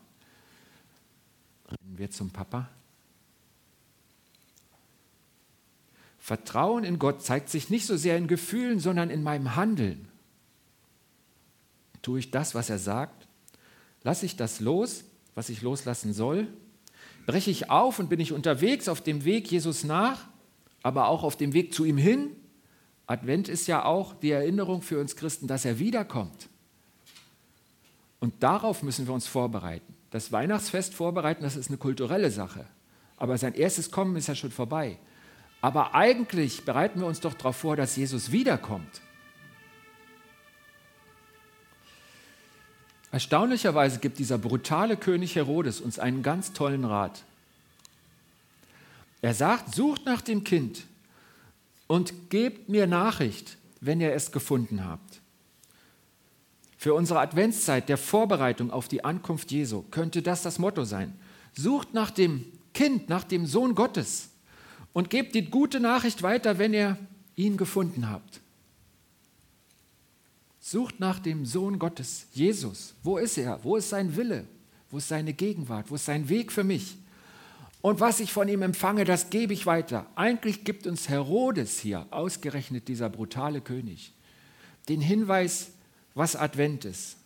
Rennen 1.69 1.97
wir 1.97 2.09
zum 2.09 2.29
Papa? 2.29 2.69
Vertrauen 6.19 6.83
in 6.83 6.99
Gott 6.99 7.21
zeigt 7.23 7.49
sich 7.49 7.69
nicht 7.69 7.85
so 7.85 7.95
sehr 7.95 8.17
in 8.17 8.27
Gefühlen, 8.27 8.79
sondern 8.79 9.09
in 9.09 9.23
meinem 9.23 9.55
Handeln. 9.55 10.09
Tue 12.01 12.19
ich 12.19 12.31
das, 12.31 12.55
was 12.55 12.69
er 12.69 12.79
sagt? 12.79 13.27
Lasse 14.03 14.25
ich 14.25 14.35
das 14.35 14.59
los, 14.59 15.05
was 15.35 15.49
ich 15.49 15.61
loslassen 15.61 16.13
soll? 16.13 16.47
Breche 17.25 17.51
ich 17.51 17.69
auf 17.69 17.99
und 17.99 18.09
bin 18.09 18.19
ich 18.19 18.33
unterwegs 18.33 18.87
auf 18.87 19.01
dem 19.01 19.25
Weg 19.25 19.51
Jesus 19.51 19.83
nach, 19.83 20.27
aber 20.83 21.07
auch 21.07 21.23
auf 21.23 21.35
dem 21.35 21.53
Weg 21.53 21.73
zu 21.73 21.83
ihm 21.85 21.97
hin? 21.97 22.35
Advent 23.05 23.47
ist 23.47 23.67
ja 23.67 23.85
auch 23.85 24.13
die 24.13 24.31
Erinnerung 24.31 24.81
für 24.81 24.99
uns 24.99 25.15
Christen, 25.15 25.47
dass 25.47 25.65
er 25.65 25.79
wiederkommt. 25.79 26.49
Und 28.19 28.43
darauf 28.43 28.83
müssen 28.83 29.07
wir 29.07 29.13
uns 29.13 29.27
vorbereiten 29.27 29.96
das 30.11 30.31
Weihnachtsfest 30.31 30.93
vorbereiten, 30.93 31.43
das 31.43 31.55
ist 31.55 31.69
eine 31.69 31.77
kulturelle 31.77 32.31
Sache. 32.31 32.65
Aber 33.17 33.37
sein 33.37 33.55
erstes 33.55 33.91
Kommen 33.91 34.15
ist 34.15 34.27
ja 34.27 34.35
schon 34.35 34.51
vorbei. 34.51 34.97
Aber 35.61 35.95
eigentlich 35.95 36.63
bereiten 36.65 36.99
wir 36.99 37.07
uns 37.07 37.19
doch 37.19 37.33
darauf 37.33 37.57
vor, 37.57 37.75
dass 37.75 37.95
Jesus 37.95 38.31
wiederkommt. 38.31 39.01
Erstaunlicherweise 43.11 43.99
gibt 43.99 44.19
dieser 44.19 44.37
brutale 44.37 44.97
König 44.97 45.35
Herodes 45.35 45.81
uns 45.81 45.97
einen 45.97 46.21
ganz 46.21 46.53
tollen 46.53 46.85
Rat. 46.85 47.23
Er 49.21 49.33
sagt, 49.33 49.73
sucht 49.73 50.05
nach 50.05 50.21
dem 50.21 50.43
Kind 50.43 50.83
und 51.87 52.29
gebt 52.29 52.69
mir 52.69 52.85
Nachricht, 52.85 53.57
wenn 53.81 54.01
ihr 54.01 54.13
es 54.13 54.31
gefunden 54.31 54.85
habt. 54.85 55.21
Für 56.77 56.93
unsere 56.93 57.19
Adventszeit 57.19 57.89
der 57.89 57.97
Vorbereitung 57.97 58.71
auf 58.71 58.87
die 58.87 59.03
Ankunft 59.03 59.51
Jesu 59.51 59.83
könnte 59.89 60.21
das 60.21 60.43
das 60.43 60.59
Motto 60.59 60.83
sein. 60.85 61.13
Sucht 61.53 61.93
nach 61.93 62.11
dem 62.11 62.45
Kind, 62.73 63.09
nach 63.09 63.23
dem 63.23 63.47
Sohn 63.47 63.73
Gottes 63.73 64.29
und 64.93 65.09
gebt 65.09 65.33
die 65.33 65.45
gute 65.45 65.79
Nachricht 65.79 66.21
weiter, 66.21 66.59
wenn 66.59 66.73
ihr 66.73 66.97
ihn 67.35 67.57
gefunden 67.57 68.09
habt. 68.09 68.41
Sucht 70.59 70.99
nach 70.99 71.19
dem 71.19 71.45
Sohn 71.45 71.79
Gottes, 71.79 72.27
Jesus. 72.33 72.93
Wo 73.01 73.17
ist 73.17 73.37
er? 73.37 73.63
Wo 73.63 73.77
ist 73.77 73.89
sein 73.89 74.15
Wille? 74.15 74.45
Wo 74.91 74.97
ist 74.97 75.07
seine 75.07 75.33
Gegenwart? 75.33 75.89
Wo 75.89 75.95
ist 75.95 76.05
sein 76.05 76.29
Weg 76.29 76.51
für 76.51 76.63
mich? 76.63 76.97
Und 77.81 77.99
was 77.99 78.19
ich 78.19 78.33
von 78.33 78.47
ihm 78.47 78.61
empfange, 78.61 79.05
das 79.05 79.29
gebe 79.29 79.53
ich 79.53 79.65
weiter. 79.65 80.05
Eigentlich 80.15 80.63
gibt 80.63 80.85
uns 80.85 81.09
Herodes 81.09 81.79
hier, 81.79 82.05
ausgerechnet 82.11 82.87
dieser 82.87 83.09
brutale 83.09 83.61
König, 83.61 84.13
den 84.89 84.99
Hinweis, 84.99 85.71
was 86.17 86.35
Advent 86.35 86.85
ist 86.85 87.17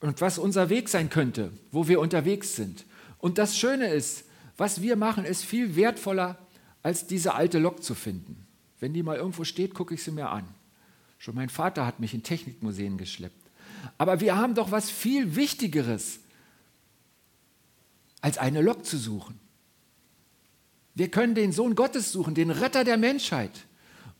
und 0.00 0.20
was 0.20 0.38
unser 0.38 0.68
Weg 0.70 0.88
sein 0.88 1.10
könnte, 1.10 1.52
wo 1.72 1.88
wir 1.88 2.00
unterwegs 2.00 2.54
sind. 2.56 2.84
Und 3.18 3.38
das 3.38 3.58
Schöne 3.58 3.88
ist, 3.88 4.24
was 4.56 4.80
wir 4.80 4.96
machen, 4.96 5.24
ist 5.24 5.44
viel 5.44 5.76
wertvoller, 5.76 6.38
als 6.82 7.06
diese 7.06 7.34
alte 7.34 7.58
Lok 7.58 7.82
zu 7.82 7.94
finden. 7.94 8.46
Wenn 8.78 8.94
die 8.94 9.02
mal 9.02 9.16
irgendwo 9.16 9.44
steht, 9.44 9.74
gucke 9.74 9.94
ich 9.94 10.02
sie 10.02 10.10
mir 10.10 10.30
an. 10.30 10.48
Schon 11.18 11.34
mein 11.34 11.50
Vater 11.50 11.84
hat 11.84 12.00
mich 12.00 12.14
in 12.14 12.22
Technikmuseen 12.22 12.96
geschleppt. 12.96 13.50
Aber 13.98 14.20
wir 14.20 14.36
haben 14.36 14.54
doch 14.54 14.70
was 14.70 14.90
viel 14.90 15.36
Wichtigeres, 15.36 16.20
als 18.22 18.38
eine 18.38 18.62
Lok 18.62 18.86
zu 18.86 18.98
suchen. 18.98 19.38
Wir 20.94 21.10
können 21.10 21.34
den 21.34 21.52
Sohn 21.52 21.74
Gottes 21.74 22.12
suchen, 22.12 22.34
den 22.34 22.50
Retter 22.50 22.84
der 22.84 22.96
Menschheit. 22.96 23.66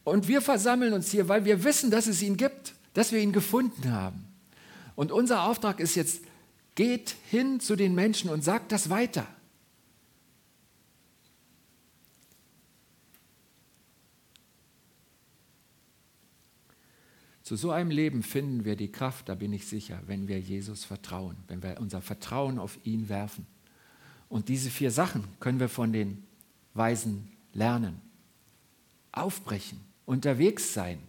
Und 0.04 0.28
wir 0.28 0.40
versammeln 0.40 0.92
uns 0.92 1.10
hier, 1.10 1.28
weil 1.28 1.44
wir 1.44 1.64
wissen, 1.64 1.90
dass 1.90 2.06
es 2.06 2.22
ihn 2.22 2.36
gibt, 2.36 2.74
dass 2.94 3.12
wir 3.12 3.20
ihn 3.20 3.32
gefunden 3.32 3.90
haben. 3.92 4.26
Und 4.96 5.12
unser 5.12 5.44
Auftrag 5.44 5.80
ist 5.80 5.94
jetzt, 5.94 6.22
geht 6.74 7.16
hin 7.30 7.60
zu 7.60 7.76
den 7.76 7.94
Menschen 7.94 8.30
und 8.30 8.42
sagt 8.42 8.72
das 8.72 8.90
weiter. 8.90 9.26
Zu 17.50 17.56
so 17.56 17.72
einem 17.72 17.90
Leben 17.90 18.22
finden 18.22 18.64
wir 18.64 18.76
die 18.76 18.92
Kraft, 18.92 19.28
da 19.28 19.34
bin 19.34 19.52
ich 19.52 19.66
sicher, 19.66 20.00
wenn 20.06 20.28
wir 20.28 20.38
Jesus 20.38 20.84
vertrauen, 20.84 21.36
wenn 21.48 21.64
wir 21.64 21.80
unser 21.80 22.00
Vertrauen 22.00 22.60
auf 22.60 22.78
ihn 22.84 23.08
werfen. 23.08 23.44
Und 24.28 24.48
diese 24.48 24.70
vier 24.70 24.92
Sachen 24.92 25.24
können 25.40 25.58
wir 25.58 25.68
von 25.68 25.92
den 25.92 26.22
Weisen 26.74 27.32
lernen. 27.52 28.00
Aufbrechen, 29.10 29.80
unterwegs 30.06 30.72
sein, 30.74 31.00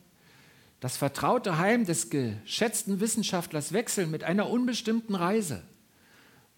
das 0.81 0.97
vertraute 0.97 1.59
Heim 1.59 1.85
des 1.85 2.09
geschätzten 2.09 2.99
Wissenschaftlers 2.99 3.71
wechseln 3.71 4.11
mit 4.11 4.23
einer 4.23 4.49
unbestimmten 4.49 5.15
Reise, 5.15 5.63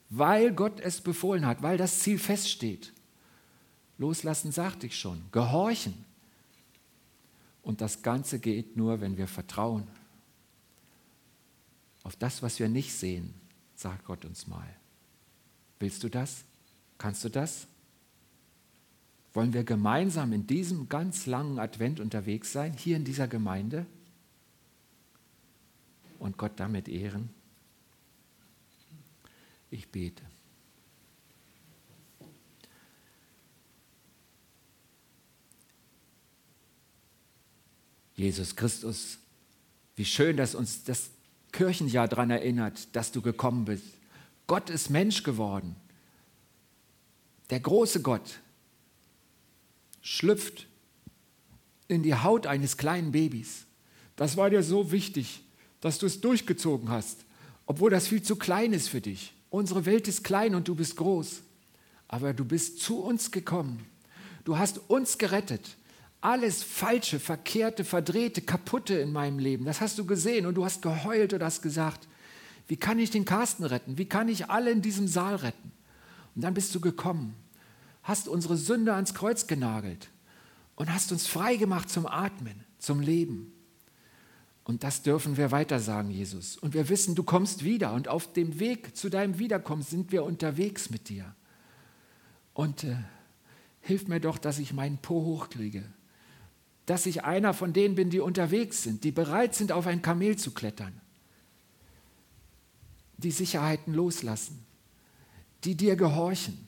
weil 0.09 0.53
Gott 0.53 0.79
es 0.79 1.01
befohlen 1.01 1.45
hat, 1.45 1.61
weil 1.61 1.77
das 1.77 1.99
Ziel 1.99 2.17
feststeht. 2.17 2.93
Loslassen 3.97 4.51
sagte 4.51 4.87
ich 4.87 4.97
schon, 4.97 5.21
gehorchen, 5.31 6.05
und 7.63 7.79
das 7.81 8.01
Ganze 8.01 8.39
geht 8.39 8.75
nur, 8.75 9.01
wenn 9.01 9.17
wir 9.17 9.27
vertrauen. 9.27 9.87
Auf 12.03 12.15
das, 12.17 12.41
was 12.41 12.59
wir 12.59 12.67
nicht 12.67 12.93
sehen, 12.93 13.33
sagt 13.75 14.05
Gott 14.05 14.25
uns 14.25 14.47
mal. 14.47 14.67
Willst 15.79 16.03
du 16.03 16.09
das? 16.09 16.43
Kannst 16.97 17.23
du 17.23 17.29
das? 17.29 17.67
Wollen 19.33 19.53
wir 19.53 19.63
gemeinsam 19.63 20.31
in 20.33 20.45
diesem 20.45 20.89
ganz 20.89 21.25
langen 21.25 21.57
Advent 21.57 21.99
unterwegs 21.99 22.51
sein, 22.51 22.73
hier 22.73 22.97
in 22.97 23.05
dieser 23.05 23.27
Gemeinde? 23.27 23.85
Und 26.23 26.37
Gott 26.37 26.53
damit 26.55 26.87
ehren? 26.87 27.29
Ich 29.69 29.89
bete. 29.89 30.23
Jesus 38.15 38.55
Christus, 38.55 39.17
wie 39.97 40.05
schön, 40.05 40.37
dass 40.37 40.55
uns 40.55 40.85
das 40.85 41.09
Kirchenjahr 41.51 42.07
daran 42.07 42.29
erinnert, 42.29 42.95
dass 42.95 43.11
du 43.11 43.21
gekommen 43.21 43.65
bist. 43.65 43.83
Gott 44.47 44.69
ist 44.69 44.89
Mensch 44.89 45.23
geworden. 45.23 45.75
Der 47.49 47.59
große 47.59 48.01
Gott 48.01 48.39
schlüpft 50.01 50.67
in 51.89 52.01
die 52.01 52.15
Haut 52.15 52.47
eines 52.47 52.77
kleinen 52.77 53.11
Babys. 53.11 53.65
Das 54.15 54.37
war 54.37 54.49
dir 54.49 54.63
so 54.63 54.93
wichtig, 54.93 55.43
dass 55.83 55.99
du 55.99 56.05
es 56.05 56.21
durchgezogen 56.21 56.89
hast, 56.89 57.25
obwohl 57.65 57.91
das 57.91 58.07
viel 58.07 58.23
zu 58.23 58.35
klein 58.35 58.73
ist 58.73 58.89
für 58.89 59.01
dich. 59.01 59.33
Unsere 59.49 59.85
Welt 59.85 60.07
ist 60.07 60.23
klein 60.23 60.55
und 60.55 60.67
du 60.67 60.75
bist 60.75 60.95
groß. 60.95 61.41
Aber 62.07 62.33
du 62.33 62.45
bist 62.45 62.79
zu 62.79 62.99
uns 62.99 63.31
gekommen. 63.31 63.85
Du 64.45 64.57
hast 64.57 64.89
uns 64.89 65.17
gerettet 65.17 65.77
alles 66.23 66.63
Falsche, 66.63 67.19
Verkehrte, 67.19 67.83
Verdrehte, 67.83 68.41
Kaputte 68.41 68.93
in 68.93 69.11
meinem 69.11 69.39
Leben. 69.39 69.65
Das 69.65 69.81
hast 69.81 69.99
du 69.99 70.05
gesehen 70.05 70.45
und 70.45 70.55
du 70.55 70.63
hast 70.63 70.81
geheult 70.81 71.33
und 71.33 71.43
hast 71.43 71.61
gesagt, 71.61 72.07
wie 72.67 72.77
kann 72.77 72.97
ich 72.97 73.11
den 73.11 73.25
Carsten 73.25 73.65
retten? 73.65 73.97
Wie 73.97 74.05
kann 74.05 74.29
ich 74.29 74.49
alle 74.49 74.71
in 74.71 74.81
diesem 74.81 75.09
Saal 75.09 75.35
retten? 75.35 75.73
Und 76.33 76.43
dann 76.43 76.53
bist 76.53 76.73
du 76.73 76.79
gekommen, 76.79 77.35
hast 78.03 78.29
unsere 78.29 78.55
Sünde 78.55 78.93
ans 78.93 79.13
Kreuz 79.13 79.47
genagelt 79.47 80.07
und 80.75 80.93
hast 80.93 81.11
uns 81.11 81.27
frei 81.27 81.57
gemacht 81.57 81.89
zum 81.89 82.07
Atmen, 82.07 82.63
zum 82.79 83.01
Leben. 83.01 83.52
Und 84.63 84.83
das 84.83 85.01
dürfen 85.01 85.35
wir 85.37 85.51
weiter 85.51 85.79
sagen, 85.79 86.09
Jesus. 86.09 86.57
Und 86.57 86.73
wir 86.73 86.87
wissen, 86.89 87.15
du 87.15 87.23
kommst 87.23 87.63
wieder 87.63 87.93
und 87.93 88.07
auf 88.07 88.31
dem 88.31 88.59
Weg 88.59 88.95
zu 88.95 89.09
deinem 89.09 89.39
Wiederkommen 89.39 89.81
sind 89.81 90.11
wir 90.11 90.23
unterwegs 90.23 90.89
mit 90.89 91.09
dir. 91.09 91.35
Und 92.53 92.85
äh, 92.85 92.95
hilf 93.81 94.07
mir 94.07 94.19
doch, 94.19 94.37
dass 94.37 94.59
ich 94.59 94.73
meinen 94.73 94.97
Po 94.97 95.23
hochkriege 95.23 95.83
dass 96.85 97.05
ich 97.05 97.23
einer 97.23 97.53
von 97.53 97.73
denen 97.73 97.95
bin, 97.95 98.09
die 98.09 98.19
unterwegs 98.19 98.83
sind, 98.83 99.03
die 99.03 99.11
bereit 99.11 99.55
sind, 99.55 99.71
auf 99.71 99.87
ein 99.87 100.01
Kamel 100.01 100.37
zu 100.37 100.51
klettern, 100.51 100.93
die 103.17 103.31
Sicherheiten 103.31 103.93
loslassen, 103.93 104.65
die 105.63 105.75
dir 105.75 105.95
gehorchen. 105.95 106.67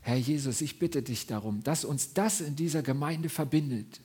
Herr 0.00 0.16
Jesus, 0.16 0.60
ich 0.60 0.78
bitte 0.78 1.02
dich 1.02 1.26
darum, 1.26 1.62
dass 1.62 1.84
uns 1.84 2.14
das 2.14 2.40
in 2.40 2.56
dieser 2.56 2.82
Gemeinde 2.82 3.28
verbindet 3.28 4.00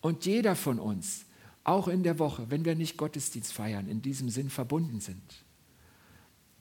und 0.00 0.26
jeder 0.26 0.54
von 0.54 0.78
uns, 0.78 1.24
auch 1.64 1.88
in 1.88 2.02
der 2.02 2.18
Woche, 2.18 2.50
wenn 2.50 2.64
wir 2.64 2.74
nicht 2.74 2.96
Gottesdienst 2.96 3.52
feiern, 3.52 3.86
in 3.86 4.02
diesem 4.02 4.28
Sinn 4.30 4.50
verbunden 4.50 5.00
sind. 5.00 5.44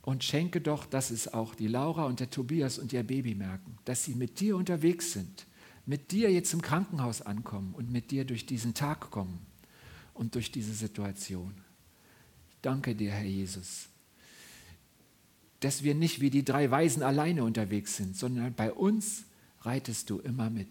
Und 0.01 0.23
schenke 0.23 0.61
doch, 0.61 0.85
dass 0.85 1.11
es 1.11 1.33
auch 1.33 1.55
die 1.55 1.67
Laura 1.67 2.05
und 2.05 2.19
der 2.19 2.29
Tobias 2.29 2.79
und 2.79 2.93
ihr 2.93 3.03
Baby 3.03 3.35
merken, 3.35 3.77
dass 3.85 4.03
sie 4.03 4.15
mit 4.15 4.39
dir 4.39 4.55
unterwegs 4.55 5.13
sind 5.13 5.45
mit 5.89 6.11
dir 6.11 6.31
jetzt 6.31 6.53
im 6.53 6.61
Krankenhaus 6.61 7.23
ankommen 7.23 7.73
und 7.73 7.91
mit 7.91 8.11
dir 8.11 8.23
durch 8.23 8.45
diesen 8.45 8.75
Tag 8.75 9.09
kommen 9.09 9.43
und 10.13 10.35
durch 10.35 10.51
diese 10.51 10.75
Situation. 10.75 11.51
Ich 12.51 12.57
danke 12.61 12.93
dir, 12.93 13.11
Herr 13.11 13.25
Jesus, 13.25 13.89
dass 15.61 15.81
wir 15.81 15.95
nicht 15.95 16.21
wie 16.21 16.29
die 16.29 16.45
drei 16.45 16.69
Weisen 16.69 17.01
alleine 17.01 17.43
unterwegs 17.43 17.97
sind, 17.97 18.15
sondern 18.15 18.53
bei 18.53 18.71
uns 18.71 19.23
reitest 19.61 20.11
du 20.11 20.19
immer 20.19 20.51
mit. 20.51 20.69